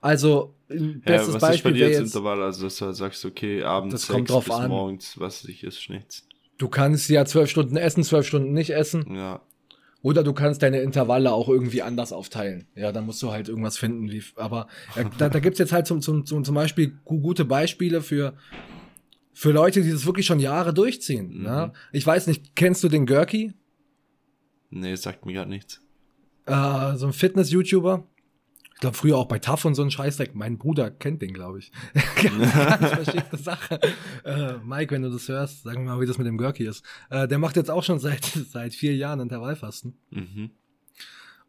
[0.01, 2.41] Also, ein ja bestes was ist bei Beispiel dir jetzt Intervall?
[2.41, 4.69] Also, dass du halt sagst, okay, abends Das kommt drauf bis an.
[4.69, 6.25] morgens, was ich ist nichts.
[6.57, 9.13] du kannst ja zwölf Stunden essen, zwölf Stunden nicht essen.
[9.15, 9.41] Ja.
[10.01, 12.65] Oder du kannst deine Intervalle auch irgendwie anders aufteilen.
[12.75, 14.09] Ja, da musst du halt irgendwas finden.
[14.11, 17.43] Wie, aber ja, da, da gibt's jetzt halt zum, zum, zum, zum Beispiel gu- gute
[17.43, 18.33] Beispiele für,
[19.33, 21.39] für Leute, die das wirklich schon Jahre durchziehen.
[21.39, 21.43] Mhm.
[21.43, 21.73] Ne?
[21.91, 23.53] Ich weiß nicht, kennst du den Gurky?
[24.69, 25.81] Nee, sagt mir gerade nichts.
[26.45, 28.05] Äh, so ein Fitness-YouTuber.
[28.79, 30.35] Ich glaube, früher auch bei TAF und so ein Scheißdreck.
[30.35, 31.69] Mein Bruder kennt den, glaube ich.
[32.23, 33.77] Ganz verschickte Sache.
[34.23, 36.85] Äh, Mike, wenn du das hörst, sag mir mal, wie das mit dem Gurky ist.
[37.09, 39.97] Äh, der macht jetzt auch schon seit, seit vier Jahren Intervallfasten.
[40.11, 40.51] Mhm.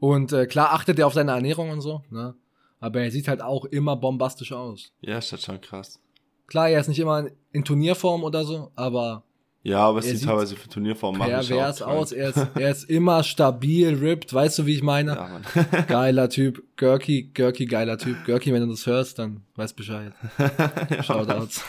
[0.00, 2.34] Und äh, klar achtet er auf seine Ernährung und so, ne?
[2.80, 4.90] Aber er sieht halt auch immer bombastisch aus.
[5.00, 6.00] Ja, ist halt schon krass.
[6.48, 9.22] Klar, er ist nicht immer in Turnierform oder so, aber
[9.62, 11.30] Ja, aber es sieht teilweise für Turnierform machen.
[11.30, 12.12] pervers aus.
[12.12, 15.12] Er ist, er ist immer stabil, ripped, weißt du, wie ich meine?
[15.54, 15.82] Ja.
[15.88, 18.24] Geiler Typ, Gurky, Gurky, geiler Typ.
[18.24, 20.14] Gurky, wenn du das hörst, dann weißt Bescheid.
[21.02, 21.62] Shoutouts.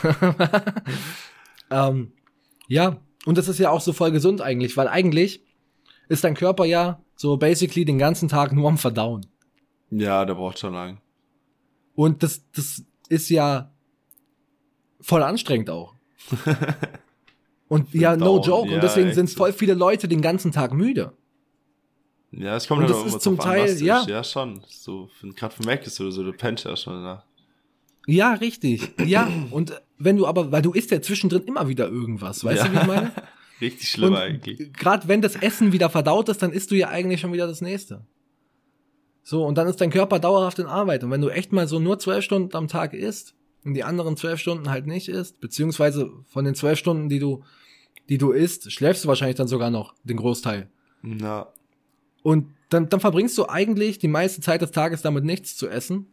[1.70, 2.12] ähm,
[2.66, 5.44] ja, und das ist ja auch so voll gesund eigentlich, weil eigentlich
[6.08, 9.26] ist dein Körper ja so basically den ganzen Tag nur am Verdauen.
[9.90, 11.00] ja, der braucht schon lang.
[11.94, 13.70] Und das, das ist ja
[15.02, 15.94] voll anstrengend auch.
[17.72, 18.68] Und ja, no Verdauern, joke.
[18.68, 21.12] ja, und deswegen sind voll viele Leute den ganzen Tag müde.
[22.30, 24.00] Ja, es kommt Und halt das ist zum an, Teil- das ja.
[24.00, 24.08] ist.
[24.08, 24.60] Ja, schon.
[24.68, 27.24] So, gerade für Mac ist oder so, du pennst ja schon danach.
[28.06, 28.90] Ja, richtig.
[29.06, 32.68] Ja, und wenn du aber, weil du isst ja zwischendrin immer wieder irgendwas, weißt Ja.
[32.68, 33.12] du, wie ich meine?
[33.60, 34.72] Richtig schlimm Und eigentlich.
[34.72, 37.60] gerade wenn das Essen wieder verdaut ist, dann isst du ja eigentlich schon wieder das
[37.60, 38.04] nächste.
[39.22, 41.04] So, und dann ist dein Körper dauerhaft in Arbeit.
[41.04, 44.16] Und wenn du echt mal so nur zwölf Stunden am Tag isst und die anderen
[44.16, 47.44] zwölf Stunden halt nicht isst, beziehungsweise von den zwölf Stunden, die du,
[48.08, 50.68] die du isst, schläfst du wahrscheinlich dann sogar noch den Großteil.
[51.02, 51.48] Na,
[52.22, 56.06] Und dann, dann verbringst du eigentlich die meiste Zeit des Tages damit nichts zu essen.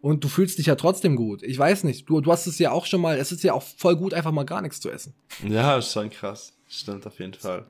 [0.00, 1.42] Und du fühlst dich ja trotzdem gut.
[1.42, 3.62] Ich weiß nicht, du, du hast es ja auch schon mal, es ist ja auch
[3.62, 5.12] voll gut, einfach mal gar nichts zu essen.
[5.46, 6.54] ja, ist schon krass.
[6.68, 7.66] Stimmt auf jeden Fall.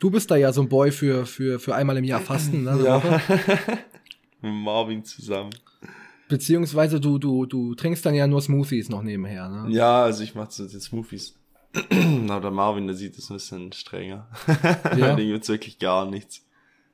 [0.00, 2.82] Du bist da ja so ein Boy für, für, für einmal im Jahr Fasten, ne?
[2.82, 3.20] Woche.
[4.42, 5.50] Mit Marvin zusammen.
[6.28, 9.72] Beziehungsweise du, du, du trinkst dann ja nur Smoothies noch nebenher, ne?
[9.72, 11.34] Ja, also ich mach so die Smoothies.
[12.28, 14.28] Aber der Marvin, der sieht es ein bisschen strenger.
[14.46, 14.96] Ja.
[14.96, 15.14] Ja.
[15.16, 16.44] Dem gibt's wirklich gar nichts.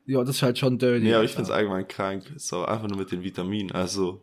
[0.07, 1.05] Ja, das ist halt schon dirty.
[1.05, 2.25] Nee, aber ich find's allgemein krank.
[2.37, 3.71] So, einfach nur mit den Vitaminen.
[3.73, 4.21] Also,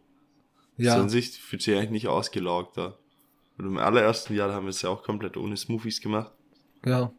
[0.78, 2.98] so Ja, an sich fühlt sich eigentlich nicht ausgelaugt da.
[3.58, 6.32] Und im allerersten Jahr haben wir es ja auch komplett ohne Smoothies gemacht.
[6.86, 7.12] ja.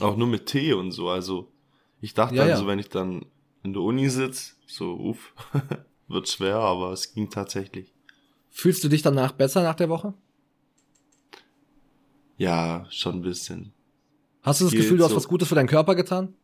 [0.00, 1.10] Auch nur mit Tee und so.
[1.10, 1.52] Also,
[2.00, 2.56] ich dachte Ja, dann ja.
[2.56, 3.26] so, wenn ich dann
[3.62, 5.34] in der Uni sitz, so, uff,
[6.08, 7.92] wird schwer, aber es ging tatsächlich.
[8.50, 10.14] Fühlst du dich danach besser nach der Woche?
[12.42, 13.72] Ja, schon ein bisschen.
[14.42, 15.16] Hast du das Gefühl, du hast so.
[15.16, 16.34] was Gutes für deinen Körper getan?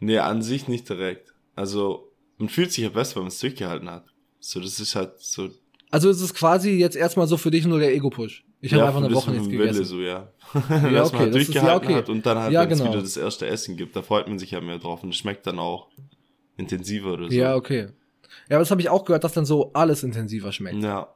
[0.00, 1.34] Nee, an sich nicht direkt.
[1.54, 4.06] Also, man fühlt sich ja besser, wenn man es durchgehalten hat.
[4.40, 5.50] So, das ist halt so.
[5.90, 8.44] Also ist es quasi jetzt erstmal so für dich nur der Ego-Push.
[8.60, 9.84] Ich habe einfach eine Woche nichts Wille, gegessen.
[9.84, 10.32] so, ja.
[10.54, 11.94] Ja, Dass okay, man halt das ist- ja, durchgehalten okay.
[11.96, 12.92] hat und dann halt, Ja, wenn es genau.
[12.92, 15.46] wieder das erste Essen gibt, da freut man sich ja mehr drauf und es schmeckt
[15.46, 15.88] dann auch
[16.56, 17.34] intensiver oder so.
[17.34, 17.88] Ja, okay.
[18.48, 20.82] Ja, aber das habe ich auch gehört, dass dann so alles intensiver schmeckt.
[20.82, 21.14] Ja.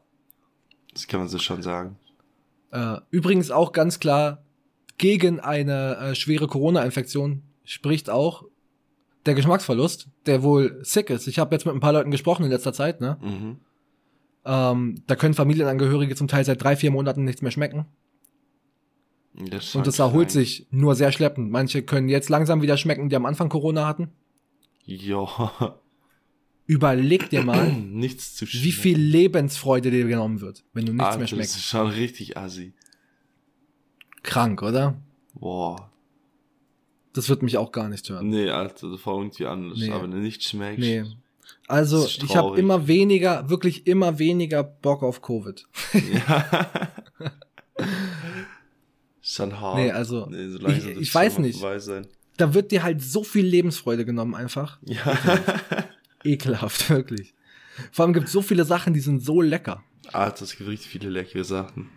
[0.92, 1.96] Das kann man so schon sagen.
[2.72, 4.44] Äh, übrigens auch ganz klar,
[4.98, 8.44] gegen eine äh, schwere Corona-Infektion spricht auch
[9.26, 11.26] der Geschmacksverlust, der wohl sick ist.
[11.28, 13.18] Ich habe jetzt mit ein paar Leuten gesprochen in letzter Zeit, ne?
[13.20, 13.56] Mhm.
[14.44, 17.86] Ähm, da können Familienangehörige zum Teil seit drei, vier Monaten nichts mehr schmecken.
[19.34, 20.30] Das Und das erholt krank.
[20.30, 21.50] sich nur sehr schleppend.
[21.50, 24.10] Manche können jetzt langsam wieder schmecken, die am Anfang Corona hatten.
[24.84, 25.78] Ja.
[26.66, 31.18] Überleg dir mal, Nichts zu wie viel Lebensfreude dir genommen wird, wenn du nichts Alter,
[31.18, 31.56] mehr Das schmeckst.
[31.56, 32.72] ist schon richtig assi.
[34.22, 35.00] Krank, oder?
[35.34, 35.90] Boah.
[37.14, 38.28] Das wird mich auch gar nicht hören.
[38.28, 39.78] Nee, Alter, das war irgendwie anders.
[39.78, 39.90] Nee.
[39.90, 40.78] Aber wenn du nicht schmeckst.
[40.80, 41.04] Nee.
[41.66, 45.66] Also, Das ich habe immer weniger, wirklich immer weniger Bock auf Covid.
[45.92, 46.68] Ja.
[49.20, 49.76] schon hart.
[49.76, 51.62] Nee, also, Nee, so ich- ich weiß nicht.
[52.38, 54.78] Da wird dir halt so viel Lebensfreude genommen einfach.
[54.84, 55.04] Ja.
[56.24, 57.34] Ekelhaft, wirklich.
[57.90, 59.82] Vor allem gibt es so viele Sachen, die sind so lecker.
[60.12, 61.88] Alter, es gibt richtig viele leckere Sachen.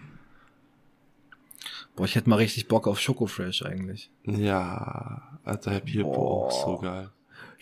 [1.95, 4.09] Boah, ich hätte mal richtig Bock auf Schokofresh eigentlich.
[4.25, 6.47] Ja, Alter, Happy Hippo Boah.
[6.47, 7.09] auch so geil.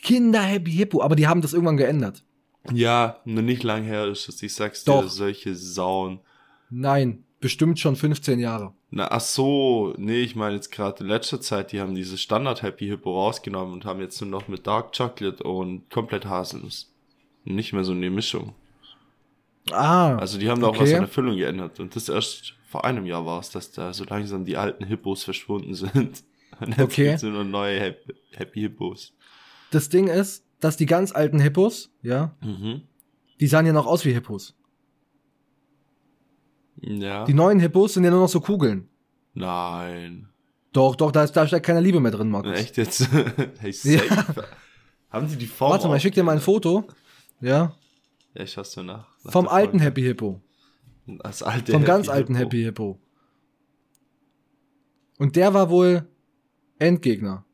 [0.02, 2.24] Kinder Happy Hippo, aber die haben das irgendwann geändert.
[2.72, 4.42] Ja, noch nicht lang her ist es.
[4.42, 5.10] Ich sag's dir, Doch.
[5.10, 6.20] solche Sauen.
[6.70, 8.74] Nein, bestimmt schon 15 Jahre.
[8.96, 12.62] Na, ach so, nee, ich meine jetzt gerade in letzter Zeit, die haben dieses Standard
[12.62, 16.94] Happy Hippo rausgenommen und haben jetzt nur noch mit Dark Chocolate und komplett Haselnuss.
[17.44, 18.54] Nicht mehr so eine Mischung.
[19.72, 20.84] Ah, Also die haben da auch Okay.
[20.84, 21.80] was an der Füllung geändert.
[21.80, 25.24] Und das erst vor einem Jahr war es, dass da so langsam die alten Hippos
[25.24, 26.24] verschwunden sind.
[26.60, 27.06] Und jetzt Okay.
[27.08, 29.14] gibt's nur neue Happy, Happy Hippos.
[29.72, 32.84] das Ding ist, dass die ganz alten Hippos, ja, Mhm.
[33.40, 34.56] die sahen ja noch aus wie Hippos.
[36.86, 37.24] Ja.
[37.26, 38.90] Die neuen Hippos sind ja nur noch so Kugeln.
[39.34, 40.30] Nein.
[40.74, 42.52] Doch, doch, da, ist, da steckt keine Liebe mehr drin, Markus.
[42.54, 43.08] Echt jetzt?
[43.60, 44.46] hey, safe.
[45.10, 46.88] Haben die die Form Warte mal, ich schick dir mal ein Foto.
[47.40, 47.76] Ja,
[48.34, 49.08] Ja, ich schaust du nach.
[49.24, 49.80] nach vom alten.
[49.80, 50.42] Happy Hippo.
[51.06, 52.46] Das alte Vom Happy ganz alten Hippo.
[52.46, 53.00] Happy Hippo.
[55.20, 56.08] Und der war wohl
[56.80, 57.46] Endgegner.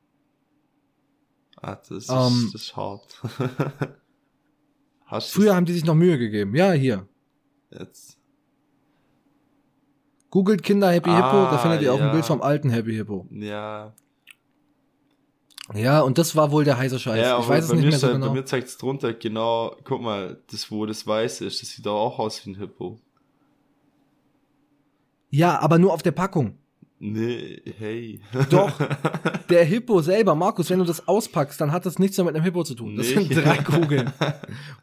[1.57, 3.21] Ah, das ist, Ähm, das ist hart.
[5.21, 6.55] Früher haben die sich noch Mühe gegeben.
[6.55, 7.07] Ja, hier.
[7.71, 8.18] jetzt?
[10.31, 12.07] Googelt Kinder Happy Hippo, da Ah, findet ihr auch ja.
[12.07, 13.25] ein Bild vom alten Happy Hippo.
[13.31, 13.93] Ja.
[15.75, 17.19] Ja, und das war wohl der heiße Scheiß.
[17.21, 18.27] ja, ich weiß es nicht mir, mehr so genau.
[18.29, 21.85] bei mir zeigt es drunter genau, guck mal, das, wo das weiß ist, das sieht
[21.85, 22.99] doch auch aus wie ein Hippo.
[25.29, 26.57] Ja, aber nur auf der Packung.
[27.01, 28.19] Nee, hey.
[28.49, 28.71] Doch,
[29.49, 32.43] der Hippo selber, Markus, wenn du das auspackst, dann hat das nichts mehr mit einem
[32.43, 32.97] Hippo zu tun.
[32.97, 33.23] Das Nee.
[33.23, 34.11] sind drei Kugeln.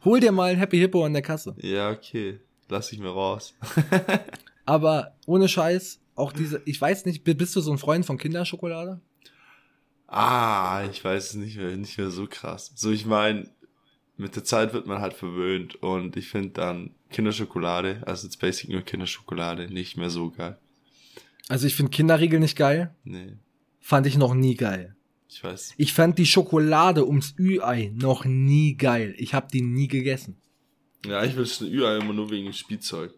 [0.03, 1.53] Hol dir mal ein Happy Hippo an der Kasse.
[1.61, 2.39] ja, okay.
[2.69, 3.53] Lass ich mir raus.
[4.67, 8.99] Aber ohne Scheiß, auch diese, ich weiß nicht, bist du so ein Freund von Kinderschokolade?
[10.07, 12.71] Ah, ich weiß es nicht mehr, nicht mehr so krass.
[12.75, 13.49] So, ich meine,
[14.17, 18.69] mit der Zeit wird man halt verwöhnt und ich finde dann Kinderschokolade, also jetzt basic
[18.69, 20.57] nur Kinderschokolade, nicht mehr so geil.
[21.47, 22.93] Also ich finde Kinderriegel nicht geil.
[23.05, 23.37] Nee,
[23.79, 24.97] Fand ich noch nie geil.
[25.29, 25.75] ich weiß.
[25.77, 29.15] Ich fand die Schokolade ums Ü-Ei noch nie geil.
[29.17, 30.35] Ich habe die nie gegessen.
[31.05, 33.13] Ja, ich will schon Ü-Ei immer nur wegen dem Spielzeug.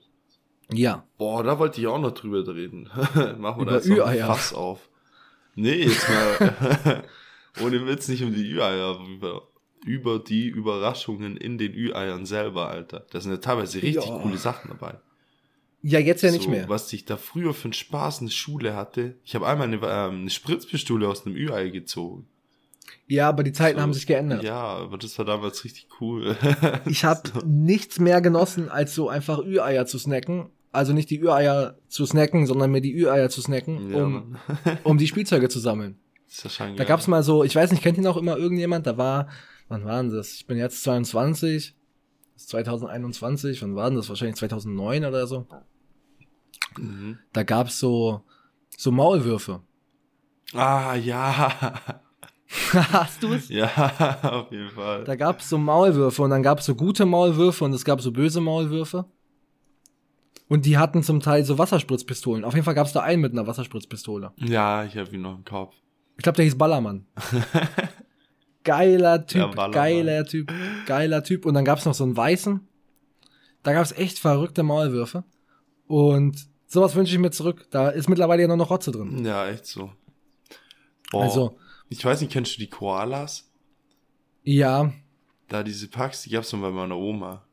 [0.72, 1.04] Ja.
[1.18, 2.90] Boah, da wollte ich auch noch drüber reden.
[3.40, 4.12] Machen wir da jetzt noch.
[4.28, 4.90] Fass auf.
[5.56, 7.04] Nee, jetzt mal,
[7.62, 9.48] ohne Witz nicht um die Ü-Eier, über,
[9.86, 13.06] über die Überraschungen in den Ü-Eiern selber, Alter.
[13.10, 14.20] Da sind ja teilweise richtig Ja.
[14.20, 15.00] coole Sachen dabei.
[15.82, 16.68] Ja, jetzt ja nicht so, mehr.
[16.70, 19.16] Was ich da früher für einen Spaß in der Schule hatte.
[19.24, 22.28] Ich habe einmal eine, ähm, eine Spritzpistole aus einem Ü-Ei gezogen.
[23.08, 24.44] Ja, aber die Zeiten So, haben sich geändert.
[24.44, 26.36] Ja, aber das war damals richtig cool.
[26.86, 30.50] Ich habe nichts mehr genossen, als so einfach Ü-Eier zu snacken.
[30.72, 34.38] Also nicht die Ü-Eier zu snacken, sondern mir die Ü-Eier zu snacken, ja, um,
[34.84, 36.00] um die Spielzeuge zu sammeln.
[36.28, 38.86] Das ist wahrscheinlich Da gab's mal so, ich weiß nicht, kennt ihn auch immer irgendjemand?
[38.86, 39.30] Da war,
[39.68, 40.34] wann war denn das?
[40.34, 41.76] Ich bin jetzt 22,
[42.36, 44.10] das ist 2021, wann war denn das?
[44.10, 45.48] Wahrscheinlich 2009 oder so.
[46.78, 47.18] Mhm.
[47.34, 48.22] Da gab's so,
[48.78, 49.62] so Maulwürfe.
[50.54, 51.74] Ah, ja.
[52.92, 53.50] Hast du es?
[53.50, 55.04] Ja, auf jeden Fall.
[55.04, 58.42] Da gab's so Maulwürfe und dann gab's so gute Maulwürfe und es gab so böse
[58.42, 59.06] Maulwürfe.
[60.50, 62.44] Und die hatten zum Teil so Wasserspritzpistolen.
[62.44, 64.34] Auf jeden Fall gab's da einen mit einer Wasserspritzpistole.
[64.38, 65.76] Ja, ich habe ihn noch im Kopf.
[66.18, 67.06] Ich glaube, der hieß Ballermann.
[68.64, 70.52] geiler Typ, Ja, geiler Typ,
[70.86, 71.46] geiler Typ.
[71.46, 72.68] Und dann gab's noch so einen weißen.
[73.64, 75.24] Da gab's echt verrückte Maulwürfe.
[75.88, 77.68] Und sowas wünsche ich mir zurück.
[77.70, 79.24] Da ist mittlerweile ja nur noch Rotze drin.
[79.24, 79.92] Ja, echt so.
[81.12, 81.24] Boah.
[81.24, 81.58] Also,
[81.90, 83.50] ich weiß nicht, kennst du die Koalas?
[84.44, 84.92] ja,
[85.48, 87.46] Da diese Packs, die gab's noch bei meiner Oma.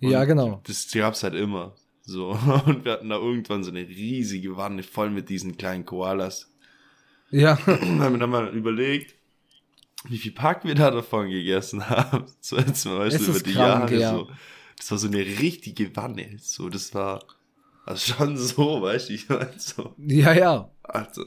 [0.00, 0.60] ja, Und genau.
[0.64, 1.74] Das die gab's halt immer.
[2.04, 2.30] So.
[2.66, 6.50] Und wir hatten da irgendwann so eine riesige Wanne voll mit diesen kleinen Koalas.
[7.30, 9.14] Ja, Und haben wir dann mal überlegt,
[10.08, 12.26] wie viel Pack wir da davon gegessen haben.
[12.40, 14.10] So jetzt mal, weißt Es du, über die krank, Jahre ja.
[14.10, 14.28] so.
[14.76, 16.36] Das war so eine richtige Wanne.
[16.40, 17.24] So, das war
[17.86, 19.94] also schon so, weißt du, ich mein so.
[19.98, 20.70] ja, ja.
[20.82, 21.24] Also,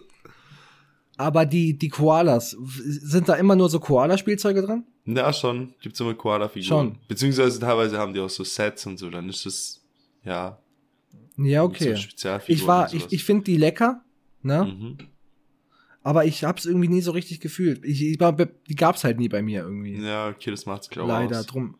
[1.17, 4.83] Aber die, die Koalas, sind da immer nur so Koala-Spielzeuge drin?
[5.05, 5.73] ja, schon.
[5.81, 6.67] Gibt's immer Koala-Figuren.
[6.67, 6.99] Schon.
[7.07, 9.81] Beziehungsweise teilweise haben die auch so Sets und so, dann ist das,
[10.23, 10.59] ja,
[11.37, 11.95] Ja, so okay.
[11.95, 12.55] Spezialfiguren.
[12.61, 14.01] Ich war, ich, ich finde die lecker,
[14.41, 14.65] ne?
[14.65, 14.97] Mhm.
[16.03, 17.83] Aber ich hab's irgendwie nie so richtig gefühlt.
[17.83, 19.97] Ich, ich war, die gab's halt nie bei mir irgendwie.
[20.01, 21.45] Ja, okay, das macht's glaube Leider, aus.
[21.47, 21.77] drum,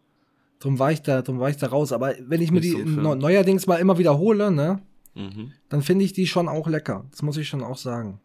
[0.60, 1.92] drum war ich da, drum war ich da raus.
[1.94, 4.82] Aber wenn ich mir Nicht die so neuerdings mal immer wiederhole, ne,
[5.16, 5.54] Mhm.
[5.70, 7.06] dann finde ich die schon auch lecker.
[7.10, 8.20] Das muss ich schon auch sagen.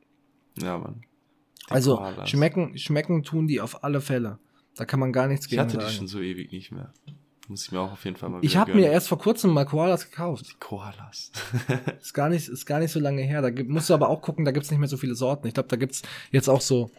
[0.61, 1.03] Ja, Mann.
[1.69, 2.29] Die Also Koalas.
[2.29, 4.39] schmecken, schmecken tun die auf alle Fälle.
[4.77, 5.95] Da kann man gar nichts Ich gegen hatte die sagen.
[5.95, 6.93] schon so ewig nicht mehr.
[7.49, 9.65] Muss ich mir auch auf jeden Fall mal Ich habe mir erst vor kurzem mal
[9.65, 10.47] Koalas gekauft.
[10.49, 11.33] Die Koalas.
[12.01, 13.43] Ist gar nicht, ist gar nicht so lange her.
[13.43, 15.49] Da musst du aber auch gucken, da gibt's nicht mehr so viele Sorten.
[15.49, 16.91] Ich glaube, da gibt's jetzt auch so,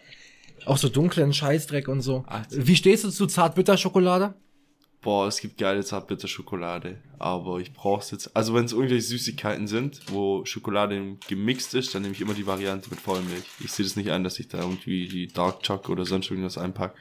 [0.66, 2.26] auch so dunklen Scheißdreck und so.
[2.28, 2.68] Alter.
[2.68, 4.36] Wie stehst du zu Zartbitterschokolade?
[5.04, 8.36] Boah, es gibt geile Zartbitterschokolade, aber ich brauch's jetzt.
[8.38, 12.48] Also wenn es irgendwelche Süßigkeiten sind, wo Schokolade gemixt ist, dann nehme ich immer die
[12.48, 13.44] Variante mit Vollmilch.
[13.60, 16.58] Ich sehe das nicht ein, dass ich da irgendwie die Dark Choc oder sonst irgendwas
[16.58, 16.96] einpack.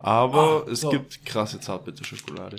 [0.00, 0.90] Aber Ah, es so.
[0.90, 2.56] gibt krasse Zartbitterschokolade.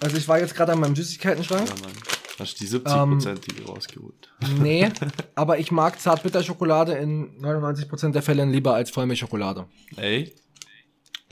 [0.00, 1.68] Also ich war jetzt gerade an meinem Süßigkeitenschrank.
[1.68, 1.92] Ja, Mann.
[2.38, 4.28] Hast du die 70%ige rausgeholt.
[4.60, 4.88] Nee,
[5.36, 9.66] aber ich mag Zartbitterschokolade in 99% der Fälle lieber als Vollmilchschokolade.
[9.96, 10.34] Ey,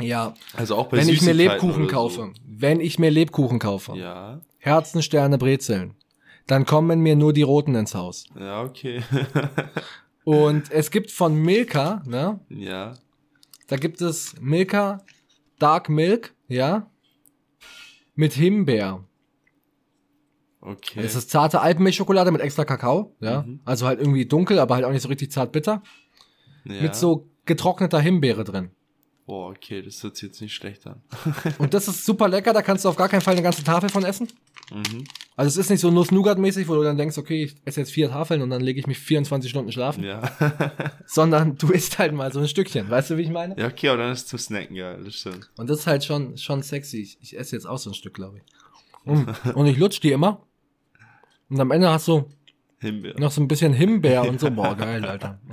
[0.00, 3.92] Ja, also auch bei wenn ich mir Lebkuchen oder kaufe, wenn ich mir Lebkuchen kaufe,
[3.92, 3.98] So.
[3.98, 5.96] Ja, Herzen, Sterne, Brezeln,
[6.46, 8.26] dann kommen mir nur die roten ins Haus.
[8.38, 9.03] ja, okay.
[10.24, 12.94] Und es gibt von Milka, ne, ja,
[13.72, 14.98] da gibt es Milka
[15.58, 16.90] Dark Milk, ja,
[18.14, 19.02] mit Himbeer.
[20.60, 21.00] okay.
[21.00, 23.60] Es ist zarte Alpenmilchschokolade mit extra Kakao, ja, Mhm.
[23.64, 25.82] also halt irgendwie dunkel, aber halt auch nicht so richtig zart bitter,
[26.64, 26.82] ja.
[26.82, 28.72] mit so getrockneter Himbeere drin.
[29.24, 31.00] Boah, okay, das hört sich jetzt nicht schlecht an.
[31.58, 33.88] Und das ist super lecker, da kannst du auf gar keinen Fall eine ganze Tafel
[33.88, 34.28] von essen.
[34.70, 35.04] mhm.
[35.36, 38.10] Also es ist nicht so Nuss-Nougat-mäßig, wo du dann denkst, okay, ich esse jetzt vier
[38.10, 40.20] Tafeln und dann lege ich mich 24 Stunden schlafen, Ja.
[41.06, 43.56] sondern du isst halt mal so ein Stückchen, weißt du, wie ich meine?
[43.58, 45.50] ja, okay, aber dann ist es zum Snacken geil, das stimmt.
[45.56, 46.98] Und das ist halt schon, schon sexy.
[47.00, 48.42] Ich, ich esse jetzt auch so ein Stück, glaube ich.
[49.04, 49.24] Mm.
[49.54, 50.42] Und ich lutsch die immer.
[51.48, 52.28] Und am Ende hast du
[52.78, 53.18] Himbeer.
[53.18, 54.50] noch so ein bisschen Himbeer und so.
[54.50, 55.38] Boah, geil, Alter.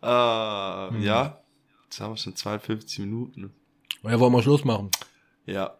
[0.00, 1.02] Ah, Mhm.
[1.02, 1.40] ja.
[1.84, 3.52] Jetzt haben wir schon 52 Minuten.
[4.02, 4.90] Ja, wollen wir Schluss machen.
[5.46, 5.76] Ja.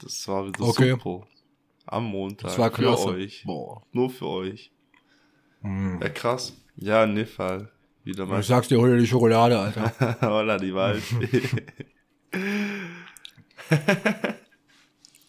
[0.00, 0.90] Das war wieder Okay.
[0.90, 1.26] super.
[1.86, 2.48] Am Montag.
[2.48, 3.08] Das war klasse.
[3.08, 3.42] Für euch.
[3.44, 3.82] Boah.
[3.92, 4.70] Nur für euch.
[5.62, 6.00] Mm.
[6.00, 6.56] Ja, krass.
[6.76, 7.70] Ja, Fall.
[8.04, 8.40] Wieder mal.
[8.40, 10.16] Ich sag's dir, hol dir die Schokolade, Alter.
[10.22, 11.02] Holla, die Wald.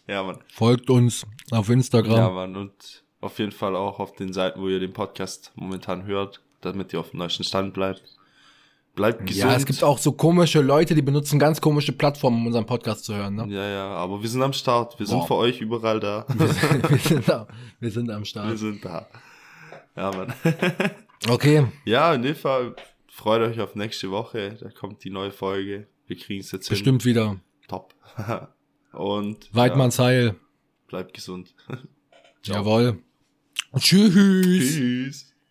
[0.08, 0.40] ja, Mann.
[0.48, 2.16] Folgt uns auf Instagram.
[2.16, 2.56] Ja, Mann.
[2.56, 6.94] Und auf jeden Fall auch auf den Seiten, wo ihr den Podcast momentan hört, damit
[6.94, 8.04] ihr auf dem neuesten Stand bleibt.
[8.96, 9.52] Bleibt gesund.
[9.52, 13.06] Ja, es gibt auch so komische Leute, die benutzen ganz komische Plattformen, um unseren Podcast
[13.06, 13.36] zu hören.
[13.36, 13.48] Ne?
[13.50, 15.00] Ja, ja, aber wir sind am Start.
[15.00, 15.28] Wir sind Boah.
[15.28, 16.26] für euch überall da.
[16.38, 17.48] wir, sind da,
[17.80, 18.58] wir sind am wir Start.
[18.60, 19.08] sind da.
[19.96, 20.34] Ja, Mann.
[21.30, 22.76] Okay, ja, in dem Fall
[23.08, 24.58] freut euch auf nächste Woche.
[24.60, 25.88] Da kommt die neue Folge.
[26.06, 27.38] Wir kriegen es jetzt bestimmt wieder.
[27.70, 27.96] Top.
[28.92, 30.26] Und Weidmanns Heil.
[30.26, 30.36] ja,
[30.88, 31.56] bleibt gesund.
[32.44, 33.00] Jawohl.
[33.78, 34.14] Tschüss.
[34.14, 35.33] Tschüss.